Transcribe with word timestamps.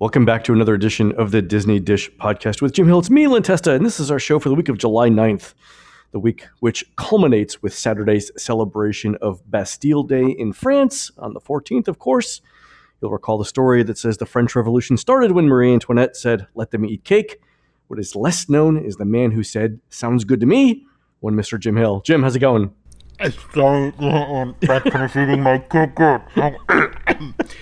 Welcome 0.00 0.24
back 0.24 0.44
to 0.44 0.54
another 0.54 0.72
edition 0.72 1.12
of 1.12 1.30
the 1.30 1.42
Disney 1.42 1.78
Dish 1.78 2.10
podcast 2.12 2.62
with 2.62 2.72
Jim 2.72 2.86
Hill. 2.86 3.00
It's 3.00 3.10
me, 3.10 3.26
Len 3.26 3.42
Testa, 3.42 3.74
and 3.74 3.84
this 3.84 4.00
is 4.00 4.10
our 4.10 4.18
show 4.18 4.38
for 4.38 4.48
the 4.48 4.54
week 4.54 4.70
of 4.70 4.78
July 4.78 5.10
9th, 5.10 5.52
the 6.12 6.18
week 6.18 6.46
which 6.60 6.86
culminates 6.96 7.60
with 7.60 7.74
Saturday's 7.74 8.32
celebration 8.34 9.14
of 9.16 9.42
Bastille 9.50 10.04
Day 10.04 10.24
in 10.24 10.54
France 10.54 11.10
on 11.18 11.34
the 11.34 11.40
14th, 11.40 11.86
of 11.86 11.98
course. 11.98 12.40
You'll 13.02 13.10
recall 13.10 13.36
the 13.36 13.44
story 13.44 13.82
that 13.82 13.98
says 13.98 14.16
the 14.16 14.24
French 14.24 14.56
Revolution 14.56 14.96
started 14.96 15.32
when 15.32 15.48
Marie 15.48 15.70
Antoinette 15.70 16.16
said, 16.16 16.46
Let 16.54 16.70
them 16.70 16.86
eat 16.86 17.04
cake. 17.04 17.38
What 17.88 18.00
is 18.00 18.16
less 18.16 18.48
known 18.48 18.78
is 18.78 18.96
the 18.96 19.04
man 19.04 19.32
who 19.32 19.42
said, 19.42 19.80
Sounds 19.90 20.24
good 20.24 20.40
to 20.40 20.46
me, 20.46 20.86
one 21.18 21.34
Mr. 21.34 21.60
Jim 21.60 21.76
Hill. 21.76 22.00
Jim, 22.06 22.22
how's 22.22 22.36
it 22.36 22.40
going? 22.40 22.72
Sorry, 23.52 23.92
I'm 24.00 24.54
back 24.60 24.84
finish 24.84 25.14
eating 25.14 25.42
my 25.42 25.58
cake. 25.58 25.98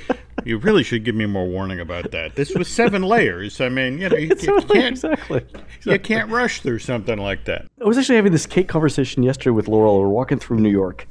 You 0.48 0.56
really 0.56 0.82
should 0.82 1.04
give 1.04 1.14
me 1.14 1.26
more 1.26 1.46
warning 1.46 1.78
about 1.78 2.10
that. 2.12 2.34
This 2.34 2.54
was 2.54 2.68
seven 2.68 3.02
layers. 3.14 3.60
I 3.60 3.68
mean, 3.68 3.98
you 3.98 4.08
know, 4.08 4.16
you, 4.16 4.28
you 4.28 4.60
can't 4.62 4.92
exactly, 4.92 5.40
exactly. 5.40 5.92
you 5.92 5.98
can't 5.98 6.30
rush 6.30 6.62
through 6.62 6.78
something 6.78 7.18
like 7.18 7.44
that. 7.44 7.66
I 7.78 7.84
was 7.84 7.98
actually 7.98 8.16
having 8.16 8.32
this 8.32 8.46
cake 8.46 8.66
conversation 8.66 9.22
yesterday 9.22 9.50
with 9.50 9.68
Laurel. 9.68 10.00
We're 10.00 10.08
walking 10.08 10.38
through 10.38 10.60
New 10.60 10.70
York, 10.70 11.06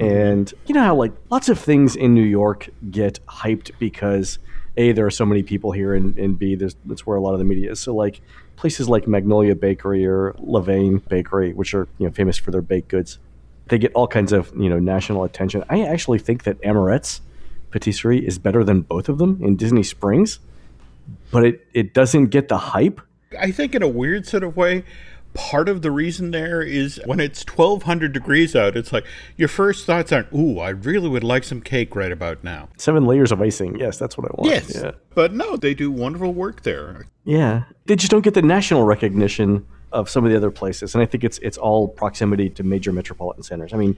and 0.00 0.50
you 0.64 0.74
know 0.74 0.84
how 0.84 0.94
like 0.94 1.12
lots 1.28 1.50
of 1.50 1.58
things 1.58 1.96
in 1.96 2.14
New 2.14 2.24
York 2.24 2.70
get 2.90 3.20
hyped 3.26 3.72
because 3.78 4.38
a 4.78 4.92
there 4.92 5.04
are 5.04 5.10
so 5.10 5.26
many 5.26 5.42
people 5.42 5.72
here, 5.72 5.92
and, 5.92 6.16
and 6.16 6.38
b 6.38 6.54
there's 6.54 6.74
that's 6.86 7.06
where 7.06 7.18
a 7.18 7.20
lot 7.20 7.34
of 7.34 7.40
the 7.40 7.44
media 7.44 7.72
is. 7.72 7.80
So 7.80 7.94
like 7.94 8.22
places 8.56 8.88
like 8.88 9.06
Magnolia 9.06 9.54
Bakery 9.54 10.06
or 10.06 10.32
Levain 10.40 11.06
Bakery, 11.10 11.52
which 11.52 11.74
are 11.74 11.88
you 11.98 12.06
know 12.06 12.12
famous 12.14 12.38
for 12.38 12.52
their 12.52 12.62
baked 12.62 12.88
goods, 12.88 13.18
they 13.66 13.76
get 13.76 13.92
all 13.92 14.08
kinds 14.08 14.32
of 14.32 14.50
you 14.56 14.70
know 14.70 14.78
national 14.78 15.24
attention. 15.24 15.62
I 15.68 15.82
actually 15.82 16.20
think 16.20 16.44
that 16.44 16.58
Amorette's 16.64 17.20
patisserie 17.70 18.26
is 18.26 18.38
better 18.38 18.64
than 18.64 18.82
both 18.82 19.08
of 19.08 19.18
them 19.18 19.38
in 19.42 19.56
Disney 19.56 19.82
Springs, 19.82 20.38
but 21.30 21.44
it, 21.44 21.66
it 21.74 21.94
doesn't 21.94 22.26
get 22.26 22.48
the 22.48 22.58
hype. 22.58 23.00
I 23.38 23.50
think 23.50 23.74
in 23.74 23.82
a 23.82 23.88
weird 23.88 24.26
sort 24.26 24.42
of 24.42 24.56
way, 24.56 24.84
part 25.34 25.68
of 25.68 25.82
the 25.82 25.90
reason 25.90 26.30
there 26.30 26.62
is 26.62 27.00
when 27.04 27.20
it's 27.20 27.44
1200 27.44 28.12
degrees 28.12 28.56
out, 28.56 28.76
it's 28.76 28.92
like 28.92 29.04
your 29.36 29.48
first 29.48 29.86
thoughts 29.86 30.10
aren't, 30.10 30.32
ooh, 30.32 30.58
I 30.58 30.70
really 30.70 31.08
would 31.08 31.24
like 31.24 31.44
some 31.44 31.60
cake 31.60 31.94
right 31.94 32.10
about 32.10 32.42
now. 32.42 32.68
Seven 32.76 33.04
layers 33.04 33.30
of 33.30 33.40
icing. 33.40 33.78
Yes, 33.78 33.98
that's 33.98 34.16
what 34.16 34.26
I 34.26 34.34
want. 34.34 34.50
Yes. 34.50 34.74
Yeah. 34.74 34.92
But 35.14 35.32
no, 35.32 35.56
they 35.56 35.74
do 35.74 35.90
wonderful 35.90 36.32
work 36.32 36.62
there. 36.62 37.06
Yeah. 37.24 37.64
They 37.86 37.96
just 37.96 38.10
don't 38.10 38.22
get 38.22 38.34
the 38.34 38.42
national 38.42 38.84
recognition 38.84 39.66
of 39.92 40.10
some 40.10 40.24
of 40.24 40.30
the 40.30 40.36
other 40.36 40.50
places. 40.50 40.94
And 40.94 41.02
I 41.02 41.06
think 41.06 41.24
it's 41.24 41.38
it's 41.38 41.56
all 41.56 41.88
proximity 41.88 42.50
to 42.50 42.62
major 42.62 42.92
metropolitan 42.92 43.42
centers. 43.42 43.72
I 43.72 43.76
mean, 43.76 43.96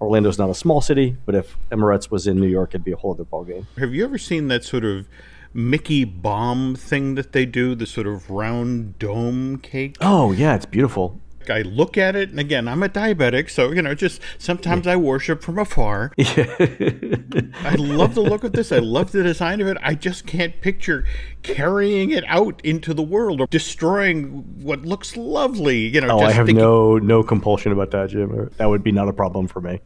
Orlando's 0.00 0.38
not 0.38 0.50
a 0.50 0.54
small 0.54 0.80
city, 0.80 1.16
but 1.26 1.34
if 1.34 1.56
Amorette's 1.70 2.10
was 2.10 2.26
in 2.26 2.40
New 2.40 2.48
York, 2.48 2.70
it'd 2.70 2.84
be 2.84 2.92
a 2.92 2.96
whole 2.96 3.12
other 3.12 3.24
ballgame. 3.24 3.66
Have 3.78 3.94
you 3.94 4.04
ever 4.04 4.18
seen 4.18 4.48
that 4.48 4.64
sort 4.64 4.84
of 4.84 5.06
Mickey 5.54 6.04
bomb 6.04 6.74
thing 6.74 7.14
that 7.14 7.32
they 7.32 7.46
do, 7.46 7.74
the 7.74 7.86
sort 7.86 8.06
of 8.06 8.30
round 8.30 8.98
dome 8.98 9.58
cake? 9.58 9.96
Oh, 10.00 10.32
yeah, 10.32 10.54
it's 10.54 10.66
beautiful. 10.66 11.20
I 11.50 11.62
look 11.62 11.96
at 11.98 12.14
it, 12.16 12.30
and 12.30 12.38
again, 12.40 12.68
I'm 12.68 12.82
a 12.82 12.88
diabetic, 12.88 13.50
so 13.50 13.70
you 13.72 13.82
know, 13.82 13.94
just 13.94 14.20
sometimes 14.38 14.86
I 14.86 14.96
worship 14.96 15.42
from 15.42 15.58
afar. 15.58 16.12
I 16.18 17.74
love 17.78 18.14
the 18.14 18.22
look 18.22 18.44
of 18.44 18.52
this. 18.52 18.72
I 18.72 18.78
love 18.78 19.12
the 19.12 19.22
design 19.22 19.60
of 19.60 19.66
it. 19.68 19.76
I 19.82 19.94
just 19.94 20.26
can't 20.26 20.60
picture 20.60 21.04
carrying 21.42 22.10
it 22.10 22.24
out 22.26 22.60
into 22.64 22.94
the 22.94 23.02
world 23.02 23.40
or 23.40 23.46
destroying 23.48 24.44
what 24.62 24.82
looks 24.82 25.16
lovely. 25.16 25.78
You 25.88 26.00
know, 26.00 26.18
Oh, 26.18 26.20
I 26.20 26.32
have 26.32 26.46
thinking- 26.46 26.62
no 26.62 26.98
no 26.98 27.22
compulsion 27.22 27.72
about 27.72 27.90
that, 27.92 28.10
Jim. 28.10 28.50
That 28.56 28.66
would 28.66 28.82
be 28.82 28.92
not 28.92 29.08
a 29.08 29.12
problem 29.12 29.46
for 29.48 29.60
me. 29.60 29.80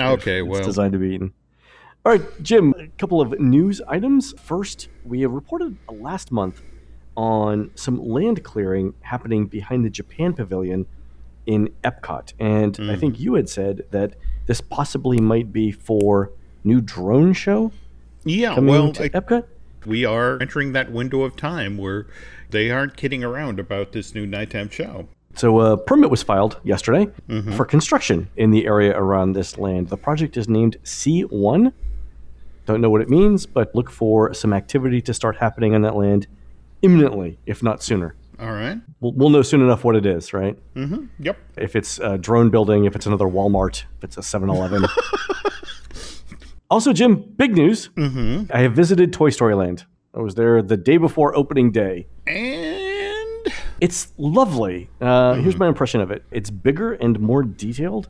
Okay, 0.00 0.40
It's 0.40 0.48
well, 0.48 0.62
designed 0.64 0.92
to 0.92 0.98
be 0.98 1.14
eaten. 1.14 1.32
All 2.04 2.12
right, 2.12 2.42
Jim, 2.42 2.74
a 2.78 2.88
couple 2.98 3.20
of 3.20 3.38
news 3.38 3.80
items. 3.86 4.34
First, 4.40 4.88
we 5.04 5.20
have 5.20 5.30
reported 5.30 5.76
last 5.88 6.32
month 6.32 6.62
on 7.16 7.70
some 7.74 8.02
land 8.02 8.42
clearing 8.42 8.94
happening 9.02 9.46
behind 9.46 9.84
the 9.84 9.90
Japan 9.90 10.32
Pavilion 10.32 10.86
in 11.46 11.68
Epcot. 11.84 12.32
And 12.38 12.78
I 12.90 12.96
think 12.96 13.16
mm. 13.16 13.20
you 13.20 13.34
had 13.34 13.48
said 13.48 13.84
that 13.90 14.14
this 14.46 14.60
possibly 14.60 15.18
might 15.18 15.52
be 15.52 15.72
for 15.72 16.30
new 16.64 16.80
drone 16.80 17.32
show 17.32 17.72
yeah. 18.24 18.58
Well, 18.58 18.92
to 18.92 19.04
I- 19.04 19.08
Epcot. 19.08 19.44
we 19.86 20.04
are 20.04 20.40
entering 20.40 20.72
that 20.72 20.92
window 20.92 21.22
of 21.22 21.36
time 21.36 21.76
where 21.76 22.06
they 22.50 22.70
aren't 22.70 22.96
kidding 22.96 23.24
around 23.24 23.58
about 23.58 23.92
this 23.92 24.14
new 24.14 24.26
nighttime 24.26 24.68
show. 24.68 25.08
So 25.34 25.60
a 25.60 25.78
permit 25.78 26.10
was 26.10 26.22
filed 26.22 26.60
yesterday 26.62 27.06
mm-hmm. 27.28 27.52
for 27.52 27.64
construction 27.64 28.28
in 28.36 28.50
the 28.50 28.66
area 28.66 28.96
around 28.96 29.32
this 29.32 29.56
land. 29.56 29.88
The 29.88 29.96
project 29.96 30.36
is 30.36 30.46
named 30.46 30.76
C1. 30.84 31.72
Don't 32.66 32.80
know 32.80 32.90
what 32.90 33.00
it 33.00 33.08
means, 33.08 33.46
but 33.46 33.74
look 33.74 33.90
for 33.90 34.34
some 34.34 34.52
activity 34.52 35.00
to 35.02 35.14
start 35.14 35.36
happening 35.38 35.74
on 35.74 35.82
that 35.82 35.96
land 35.96 36.26
imminently, 36.82 37.38
if 37.46 37.62
not 37.62 37.82
sooner. 37.82 38.14
All 38.40 38.52
right. 38.52 38.78
We'll, 39.00 39.12
we'll 39.12 39.30
know 39.30 39.42
soon 39.42 39.60
enough 39.62 39.84
what 39.84 39.96
it 39.96 40.06
is, 40.06 40.32
right? 40.32 40.56
Mm-hmm. 40.74 41.06
Yep. 41.20 41.38
If 41.58 41.76
it's 41.76 41.98
a 41.98 42.18
drone 42.18 42.50
building, 42.50 42.84
if 42.84 42.96
it's 42.96 43.06
another 43.06 43.26
Walmart, 43.26 43.84
if 43.98 44.04
it's 44.04 44.16
a 44.16 44.20
7-Eleven. 44.20 44.84
also, 46.70 46.92
Jim, 46.92 47.22
big 47.36 47.54
news. 47.54 47.90
Mm-hmm. 47.96 48.50
I 48.52 48.60
have 48.60 48.72
visited 48.72 49.12
Toy 49.12 49.30
Story 49.30 49.54
Land. 49.54 49.84
I 50.14 50.20
was 50.20 50.34
there 50.34 50.62
the 50.62 50.76
day 50.76 50.96
before 50.96 51.34
opening 51.36 51.70
day. 51.72 52.06
And 52.26 53.52
It's 53.80 54.12
lovely. 54.18 54.90
Uh, 55.00 55.34
Here's 55.34 55.56
my 55.58 55.68
impression 55.68 56.00
of 56.00 56.10
it. 56.10 56.24
It's 56.30 56.50
bigger 56.50 56.92
and 56.92 57.18
more 57.20 57.42
detailed 57.42 58.08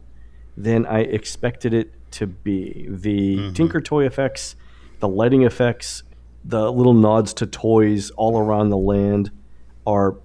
than 0.56 0.84
I 0.87 1.00
expected 1.00 1.72
it 1.75 1.93
to 2.12 2.27
be. 2.27 2.87
The 2.91 3.53
Tinker 3.53 3.81
Toy 3.81 4.05
effects, 4.06 4.55
the 5.00 5.09
lighting 5.09 5.43
effects, 5.43 6.03
the 6.44 6.71
little 6.72 6.93
nods 6.94 7.32
to 7.34 7.47
toys 7.47 8.11
all 8.11 8.37
around 8.38 8.69
the 8.71 8.77
land 8.77 9.31
are 9.87 10.16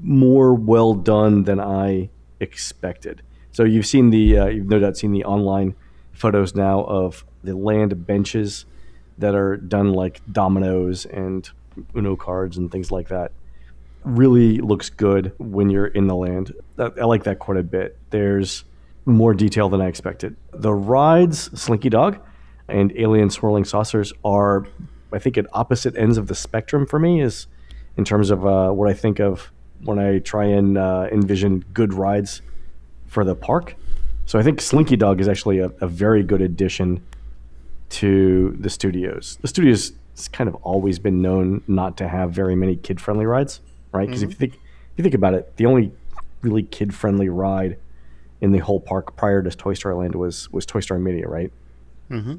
more 0.00 0.54
well 0.54 0.94
done 0.94 1.44
than 1.44 1.60
I 1.60 2.10
expected. 2.40 3.22
So 3.52 3.64
you've 3.64 3.86
seen 3.86 4.10
the, 4.10 4.38
uh, 4.38 4.46
you've 4.46 4.68
no 4.68 4.78
doubt 4.78 4.96
seen 4.96 5.12
the 5.12 5.24
online 5.24 5.74
photos 6.12 6.54
now 6.54 6.84
of 6.84 7.24
the 7.42 7.56
land 7.56 8.06
benches 8.06 8.64
that 9.18 9.34
are 9.34 9.56
done 9.56 9.92
like 9.92 10.20
dominoes 10.30 11.04
and 11.06 11.48
Uno 11.96 12.16
cards 12.16 12.56
and 12.56 12.70
things 12.70 12.90
like 12.90 13.08
that 13.08 13.32
really 14.04 14.58
looks 14.58 14.90
good 14.90 15.32
when 15.38 15.70
you're 15.70 15.86
in 15.86 16.06
the 16.06 16.14
land. 16.14 16.54
I, 16.78 16.90
I 17.00 17.04
like 17.04 17.24
that 17.24 17.38
quite 17.38 17.58
a 17.58 17.62
bit. 17.62 17.98
There's 18.10 18.64
more 19.04 19.34
detail 19.34 19.68
than 19.68 19.80
I 19.80 19.86
expected. 19.86 20.36
The 20.52 20.72
rides, 20.72 21.50
Slinky 21.60 21.88
Dog 21.88 22.18
and 22.68 22.92
Alien 22.96 23.30
Swirling 23.30 23.64
Saucers, 23.64 24.12
are, 24.24 24.66
I 25.12 25.18
think, 25.18 25.38
at 25.38 25.46
opposite 25.52 25.96
ends 25.96 26.18
of 26.18 26.26
the 26.26 26.34
spectrum 26.34 26.86
for 26.86 26.98
me, 26.98 27.20
is 27.20 27.46
in 27.98 28.04
terms 28.04 28.30
of 28.30 28.46
uh, 28.46 28.70
what 28.70 28.88
I 28.88 28.94
think 28.94 29.18
of 29.20 29.52
when 29.82 29.98
I 29.98 30.20
try 30.20 30.46
and 30.46 30.78
uh, 30.78 31.08
envision 31.12 31.64
good 31.74 31.92
rides 31.92 32.40
for 33.06 33.24
the 33.24 33.34
park. 33.34 33.74
So 34.24 34.38
I 34.38 34.42
think 34.42 34.60
Slinky 34.60 34.96
Dog 34.96 35.20
is 35.20 35.28
actually 35.28 35.58
a, 35.58 35.70
a 35.80 35.86
very 35.86 36.22
good 36.22 36.40
addition 36.40 37.02
to 37.90 38.56
the 38.58 38.70
studios. 38.70 39.38
The 39.40 39.48
studios 39.48 39.92
has 40.14 40.28
kind 40.28 40.48
of 40.48 40.54
always 40.56 40.98
been 40.98 41.20
known 41.22 41.62
not 41.66 41.96
to 41.98 42.08
have 42.08 42.32
very 42.32 42.54
many 42.54 42.76
kid-friendly 42.76 43.26
rides, 43.26 43.60
right? 43.92 44.06
Because 44.06 44.22
if 44.22 44.30
you 44.30 44.36
think 44.36 44.54
if 44.54 44.98
you 44.98 45.02
think 45.02 45.14
about 45.14 45.34
it, 45.34 45.56
the 45.56 45.66
only 45.66 45.92
really 46.42 46.62
kid-friendly 46.62 47.28
ride 47.28 47.78
in 48.40 48.52
the 48.52 48.58
whole 48.58 48.80
park 48.80 49.16
prior 49.16 49.42
to 49.42 49.50
Toy 49.50 49.74
Story 49.74 49.94
Land 49.94 50.14
was 50.14 50.52
was 50.52 50.66
Toy 50.66 50.80
Story 50.80 51.00
Mania, 51.00 51.28
right? 51.28 51.52
Mm-hmm. 52.10 52.36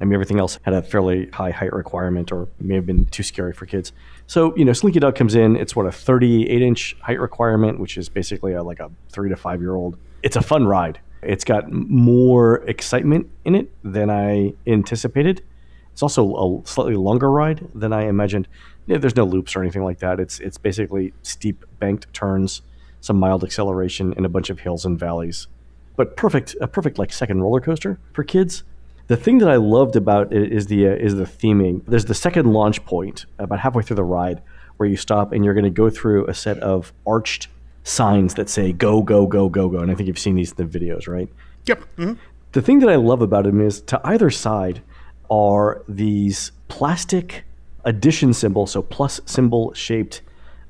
I 0.00 0.04
mean, 0.04 0.14
everything 0.14 0.38
else 0.38 0.58
had 0.62 0.72
a 0.72 0.82
fairly 0.82 1.28
high 1.30 1.50
height 1.50 1.72
requirement 1.72 2.32
or 2.32 2.48
may 2.58 2.74
have 2.74 2.86
been 2.86 3.04
too 3.06 3.22
scary 3.22 3.52
for 3.52 3.66
kids. 3.66 3.92
So, 4.26 4.56
you 4.56 4.64
know, 4.64 4.72
Slinky 4.72 4.98
Dog 4.98 5.14
comes 5.14 5.34
in. 5.34 5.56
It's 5.56 5.76
what 5.76 5.86
a 5.86 5.92
38 5.92 6.62
inch 6.62 6.96
height 7.02 7.20
requirement, 7.20 7.78
which 7.78 7.98
is 7.98 8.08
basically 8.08 8.54
a, 8.54 8.62
like 8.62 8.80
a 8.80 8.90
three 9.10 9.28
to 9.28 9.36
five 9.36 9.60
year 9.60 9.74
old. 9.74 9.98
It's 10.22 10.36
a 10.36 10.42
fun 10.42 10.66
ride. 10.66 11.00
It's 11.22 11.44
got 11.44 11.70
more 11.70 12.56
excitement 12.66 13.28
in 13.44 13.54
it 13.54 13.70
than 13.84 14.08
I 14.08 14.54
anticipated. 14.66 15.42
It's 15.92 16.02
also 16.02 16.62
a 16.62 16.66
slightly 16.66 16.94
longer 16.94 17.30
ride 17.30 17.68
than 17.74 17.92
I 17.92 18.04
imagined. 18.04 18.48
Yeah, 18.86 18.98
there's 18.98 19.16
no 19.16 19.24
loops 19.24 19.54
or 19.54 19.60
anything 19.60 19.84
like 19.84 19.98
that. 19.98 20.18
It's 20.18 20.40
it's 20.40 20.56
basically 20.56 21.12
steep 21.22 21.64
banked 21.78 22.10
turns, 22.14 22.62
some 23.00 23.18
mild 23.18 23.44
acceleration, 23.44 24.14
and 24.16 24.24
a 24.24 24.30
bunch 24.30 24.48
of 24.48 24.60
hills 24.60 24.86
and 24.86 24.98
valleys. 24.98 25.46
But 25.96 26.16
perfect, 26.16 26.56
a 26.60 26.66
perfect 26.66 26.98
like 26.98 27.12
second 27.12 27.42
roller 27.42 27.60
coaster 27.60 27.98
for 28.14 28.24
kids. 28.24 28.64
The 29.10 29.16
thing 29.16 29.38
that 29.38 29.50
I 29.50 29.56
loved 29.56 29.96
about 29.96 30.32
it 30.32 30.52
is 30.52 30.68
the 30.68 30.86
uh, 30.86 30.92
is 30.92 31.16
the 31.16 31.24
theming. 31.24 31.82
There's 31.84 32.04
the 32.04 32.14
second 32.14 32.52
launch 32.52 32.84
point 32.84 33.26
about 33.40 33.58
halfway 33.58 33.82
through 33.82 33.96
the 33.96 34.04
ride 34.04 34.40
where 34.76 34.88
you 34.88 34.96
stop 34.96 35.32
and 35.32 35.44
you're 35.44 35.52
going 35.52 35.64
to 35.64 35.78
go 35.84 35.90
through 35.90 36.28
a 36.28 36.34
set 36.34 36.58
of 36.60 36.92
arched 37.04 37.48
signs 37.82 38.34
that 38.34 38.48
say 38.48 38.70
"Go, 38.72 39.02
go, 39.02 39.26
go, 39.26 39.48
go, 39.48 39.68
go." 39.68 39.78
And 39.78 39.90
I 39.90 39.96
think 39.96 40.06
you've 40.06 40.16
seen 40.16 40.36
these 40.36 40.52
in 40.52 40.64
the 40.64 40.78
videos, 40.78 41.08
right? 41.08 41.28
Yep. 41.66 41.82
mhm. 41.96 42.18
The 42.52 42.62
thing 42.62 42.78
that 42.78 42.88
I 42.88 42.94
love 42.94 43.20
about 43.20 43.46
them 43.46 43.60
is 43.60 43.80
to 43.80 44.00
either 44.04 44.30
side 44.30 44.80
are 45.28 45.82
these 45.88 46.52
plastic 46.68 47.42
addition 47.84 48.32
symbols, 48.32 48.70
so 48.70 48.80
plus 48.80 49.20
symbol 49.26 49.74
shaped 49.74 50.22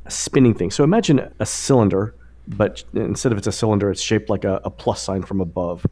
spinning 0.08 0.54
things. 0.54 0.75
So 0.75 0.82
imagine 0.82 1.31
a 1.40 1.44
cylinder, 1.44 2.14
but 2.48 2.84
instead 2.94 3.32
of 3.32 3.38
it's 3.38 3.46
a 3.46 3.52
cylinder, 3.52 3.90
it's 3.90 4.00
shaped 4.00 4.31
like 4.31 4.44
a, 4.44 4.62
a 4.64 4.70
plus 4.70 5.02
sign 5.02 5.25
from 5.25 5.42
above. 5.42 5.84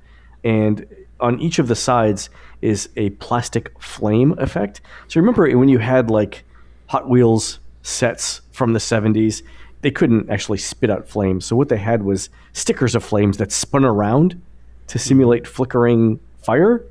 And 0.42 0.86
on 1.20 1.41
each 1.41 1.59
of 1.59 1.69
the 1.69 1.75
sides 1.75 2.31
is 2.62 2.88
a 2.97 3.11
plastic 3.11 3.81
flame 3.81 4.35
effect. 4.38 4.81
So 5.09 5.20
remember 5.20 5.56
when 5.56 5.69
you 5.69 5.79
had 5.79 6.11
like 6.11 6.44
Hot 6.88 7.09
Wheels 7.09 7.61
sets 7.82 8.41
from 8.53 8.73
the 8.73 8.79
70s. 8.79 9.43
They 9.81 9.91
couldn't 9.91 10.31
actually 10.31 10.59
spit 10.59 10.91
out 10.91 11.09
flames. 11.09 11.44
So 11.44 11.56
what 11.56 11.69
they 11.69 11.76
had 11.76 12.03
was 12.03 12.29
stickers 12.53 12.94
of 12.94 13.05
flames 13.05 13.38
that 13.38 13.53
spun 13.53 13.85
around 13.85 14.41
to 14.88 14.99
simulate 14.99 15.47
flickering 15.47 16.19
fire. 16.43 16.85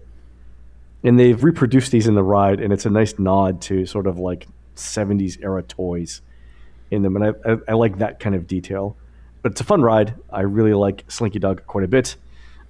And 1.03 1.19
they've 1.19 1.41
reproduced 1.43 1.91
these 1.91 2.07
in 2.07 2.15
the 2.15 2.23
ride, 2.23 2.59
and 2.59 2.73
it's 2.73 2.85
a 2.85 2.89
nice 2.89 3.19
nod 3.19 3.61
to 3.63 3.85
sort 3.85 4.07
of 4.07 4.17
like 4.17 4.47
70s 4.75 5.41
era 5.41 5.61
toys 5.63 6.21
in 6.89 7.01
them. 7.01 7.15
And 7.15 7.25
I, 7.25 7.51
I, 7.51 7.57
I 7.69 7.73
like 7.73 7.99
that 7.99 8.19
kind 8.19 8.35
of 8.35 8.47
detail. 8.47 8.95
But 9.41 9.51
it's 9.51 9.61
a 9.61 9.65
fun 9.65 9.81
ride. 9.81 10.15
I 10.31 10.41
really 10.41 10.73
like 10.73 11.03
Slinky 11.07 11.39
Dog 11.39 11.65
quite 11.67 11.83
a 11.83 11.87
bit. 11.87 12.15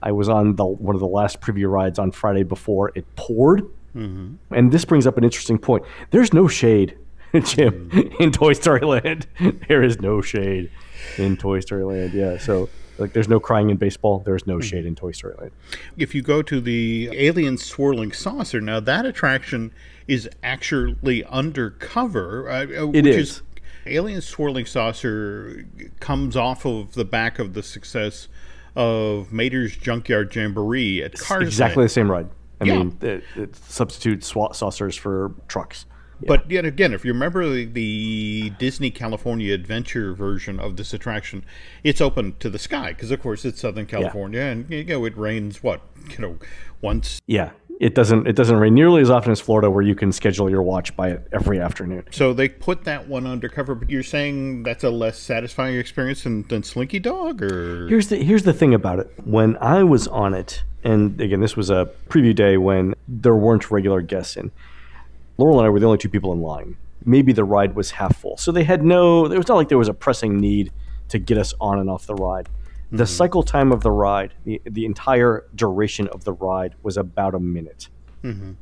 I 0.01 0.11
was 0.11 0.29
on 0.29 0.55
the 0.55 0.65
one 0.65 0.95
of 0.95 1.01
the 1.01 1.07
last 1.07 1.41
preview 1.41 1.69
rides 1.69 1.99
on 1.99 2.11
Friday 2.11 2.44
before 2.44 2.91
it 2.95 3.05
poured. 3.15 3.61
Mm-hmm. 3.95 4.53
And 4.53 4.71
this 4.71 4.85
brings 4.85 5.07
up 5.07 5.17
an 5.17 5.23
interesting 5.23 5.57
point. 5.57 5.83
There's 6.11 6.33
no 6.33 6.47
shade, 6.47 6.97
Jim, 7.33 7.89
mm-hmm. 7.89 8.21
in 8.21 8.31
Toy 8.31 8.53
Story 8.53 8.81
Land. 8.81 9.27
there 9.67 9.81
is 9.81 9.99
no 9.99 10.21
shade 10.21 10.69
in 11.17 11.35
Toy 11.38 11.61
Story 11.61 11.83
Land. 11.83 12.13
Yeah. 12.13 12.38
So 12.38 12.69
like 12.97 13.13
there's 13.13 13.27
no 13.27 13.39
crying 13.39 13.69
in 13.69 13.77
baseball. 13.77 14.19
There's 14.19 14.45
no 14.45 14.55
mm-hmm. 14.57 14.67
shade 14.67 14.85
in 14.85 14.95
Toy 14.95 15.11
Story 15.11 15.35
Land. 15.39 15.51
If 15.97 16.13
you 16.13 16.21
go 16.21 16.41
to 16.41 16.61
the 16.61 17.09
Alien 17.13 17.57
Swirling 17.57 18.11
Saucer, 18.11 18.61
now 18.61 18.79
that 18.79 19.05
attraction 19.05 19.71
is 20.07 20.29
actually 20.44 21.23
undercover. 21.25 22.49
Uh, 22.49 22.65
uh 22.65 22.91
it 22.94 23.05
is. 23.07 23.15
is. 23.15 23.41
Alien 23.85 24.21
Swirling 24.21 24.65
Saucer 24.65 25.65
comes 25.99 26.35
off 26.35 26.65
of 26.65 26.94
the 26.94 27.05
back 27.05 27.39
of 27.39 27.53
the 27.53 27.63
success 27.63 28.27
of 28.77 29.33
Mater's 29.33 29.75
Junkyard 29.75 30.33
Jamboree 30.33 31.03
at 31.03 31.15
Cars. 31.15 31.47
Exactly 31.47 31.83
the 31.83 31.89
same 31.89 32.09
ride. 32.09 32.29
I 32.62 32.65
yeah. 32.65 32.77
mean, 32.77 32.97
it, 33.01 33.24
it 33.35 33.56
substitutes 33.56 34.27
saucers 34.27 34.95
for 34.95 35.33
trucks. 35.47 35.85
Yeah. 36.21 36.27
But 36.27 36.50
yet 36.50 36.65
again, 36.65 36.94
if 36.94 37.03
you 37.03 37.12
remember 37.12 37.47
the, 37.50 37.65
the, 37.65 38.50
Disney 38.57 38.89
California 38.89 39.53
Adventure 39.53 40.13
version 40.13 40.59
of 40.59 40.75
this 40.77 40.94
attraction, 40.94 41.44
it's 41.83 42.01
open 42.01 42.35
to 42.39 42.50
the 42.50 42.57
sky 42.57 42.89
because, 42.89 43.12
of 43.12 43.21
course, 43.21 43.45
it's 43.45 43.62
Southern 43.62 43.85
California, 43.85 44.39
yeah. 44.39 44.51
and 44.51 44.71
you 44.71 44.83
know 44.85 45.06
it 45.06 45.15
rains 45.15 45.62
what 45.62 45.81
you 46.09 46.18
know 46.19 46.38
once. 46.81 47.21
Yeah, 47.27 47.51
it 47.79 47.94
doesn't 47.94 48.27
it 48.27 48.35
doesn't 48.35 48.57
rain 48.57 48.74
nearly 48.74 49.01
as 49.01 49.09
often 49.09 49.31
as 49.31 49.39
Florida, 49.39 49.69
where 49.69 49.83
you 49.83 49.94
can 49.94 50.12
schedule 50.12 50.50
your 50.50 50.63
watch 50.63 50.95
by 50.95 51.09
it 51.12 51.27
every 51.31 51.59
afternoon. 51.59 52.03
So 52.12 52.33
they 52.33 52.50
put 52.50 52.85
that 52.85 53.07
one 53.07 53.27
undercover, 53.27 53.75
but 53.75 53.89
you're 53.89 54.03
saying 54.03 54.63
that's 54.63 54.83
a 54.83 54.89
less 54.89 55.19
satisfying 55.19 55.77
experience 55.77 56.24
than, 56.24 56.47
than 56.47 56.63
Slinky 56.63 57.00
Dog, 57.00 57.44
or 57.44 57.88
here's 57.88 58.09
the 58.09 58.18
here's 58.18 58.44
the 58.44 58.53
thing 58.53 58.74
about 58.74 59.00
it. 59.00 59.12
When 59.24 59.57
I 59.57 59.83
was 59.83 60.07
on 60.07 60.33
it, 60.33 60.63
and 60.83 61.19
again, 61.21 61.39
this 61.39 61.56
was 61.56 61.69
a 61.69 61.89
preview 62.09 62.35
day 62.35 62.57
when 62.57 62.95
there 63.07 63.35
weren't 63.35 63.69
regular 63.69 64.01
guests 64.01 64.38
in. 64.38 64.51
Laurel 65.38 65.59
and 65.59 65.68
I 65.68 65.69
were 65.69 65.80
the 65.80 65.85
only 65.85 66.00
two 66.00 66.09
people 66.09 66.33
in 66.33 66.41
line. 66.41 66.77
Maybe 67.06 67.31
the 67.31 67.44
ride 67.44 67.75
was 67.75 67.91
half 67.91 68.18
full, 68.18 68.38
so 68.38 68.51
they 68.51 68.63
had 68.63 68.83
no. 68.83 69.25
It 69.25 69.38
was 69.38 69.47
not 69.47 69.56
like 69.56 69.69
there 69.69 69.77
was 69.77 69.88
a 69.88 69.94
pressing 69.94 70.39
need 70.39 70.71
to 71.09 71.19
get 71.19 71.38
us 71.38 71.53
on 71.62 71.77
and 71.77 71.91
off 71.91 72.07
the 72.07 72.15
ride. 72.15 72.50
The 72.89 73.03
mm-hmm. 73.03 73.05
cycle 73.05 73.43
time 73.43 73.71
of 73.71 73.81
the 73.81 73.91
ride, 73.91 74.33
the, 74.45 74.61
the 74.65 74.85
entire 74.85 75.45
duration 75.53 76.07
of 76.07 76.23
the 76.23 76.33
ride 76.33 76.75
was 76.83 76.95
about 76.95 77.35
a 77.35 77.39
minute. 77.39 77.89
Mm-hmm. 78.23 78.53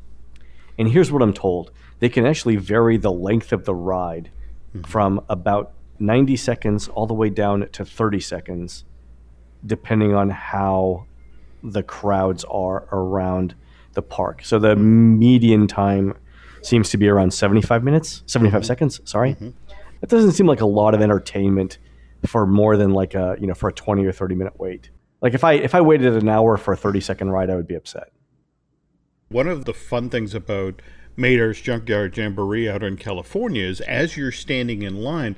And 0.77 0.87
here's 0.87 1.11
what 1.11 1.21
I'm 1.21 1.33
told 1.33 1.71
they 1.99 2.09
can 2.09 2.25
actually 2.25 2.55
vary 2.57 2.97
the 2.97 3.11
length 3.11 3.53
of 3.53 3.65
the 3.65 3.75
ride 3.75 4.31
mm-hmm. 4.75 4.81
from 4.81 5.23
about 5.29 5.73
90 5.99 6.35
seconds 6.35 6.87
all 6.89 7.07
the 7.07 7.13
way 7.13 7.29
down 7.29 7.67
to 7.71 7.85
30 7.85 8.19
seconds, 8.19 8.83
depending 9.65 10.13
on 10.13 10.29
how 10.29 11.05
the 11.63 11.83
crowds 11.83 12.43
are 12.45 12.87
around 12.91 13.55
the 13.93 14.01
park. 14.01 14.41
So 14.43 14.59
the 14.59 14.75
mm-hmm. 14.75 15.19
median 15.19 15.67
time 15.67 16.15
seems 16.61 16.89
to 16.89 16.97
be 16.97 17.07
around 17.07 17.31
75 17.31 17.83
minutes, 17.83 18.23
75 18.25 18.59
mm-hmm. 18.59 18.65
seconds, 18.65 19.01
sorry. 19.05 19.35
Mm-hmm. 19.35 19.49
That 20.01 20.09
doesn't 20.09 20.33
seem 20.33 20.47
like 20.47 20.61
a 20.61 20.65
lot 20.65 20.93
of 20.93 21.01
entertainment 21.01 21.77
for 22.25 22.45
more 22.45 22.77
than 22.77 22.91
like 22.91 23.13
a 23.15 23.37
you 23.39 23.47
know 23.47 23.53
for 23.53 23.69
a 23.69 23.73
20 23.73 24.05
or 24.05 24.11
30 24.11 24.35
minute 24.35 24.59
wait. 24.59 24.89
Like 25.21 25.33
if 25.33 25.43
i 25.43 25.53
if 25.53 25.73
i 25.75 25.81
waited 25.81 26.15
an 26.15 26.29
hour 26.29 26.57
for 26.57 26.73
a 26.73 26.77
30 26.77 27.01
second 27.01 27.31
ride 27.31 27.49
i 27.49 27.55
would 27.55 27.67
be 27.67 27.75
upset. 27.75 28.11
One 29.29 29.47
of 29.47 29.65
the 29.65 29.73
fun 29.73 30.09
things 30.09 30.35
about 30.35 30.81
Mater's 31.17 31.61
Junkyard 31.61 32.15
Jamboree 32.15 32.69
out 32.69 32.83
in 32.83 32.97
California 32.97 33.63
is 33.63 33.81
as 33.81 34.17
you're 34.17 34.31
standing 34.31 34.81
in 34.81 34.97
line, 34.97 35.35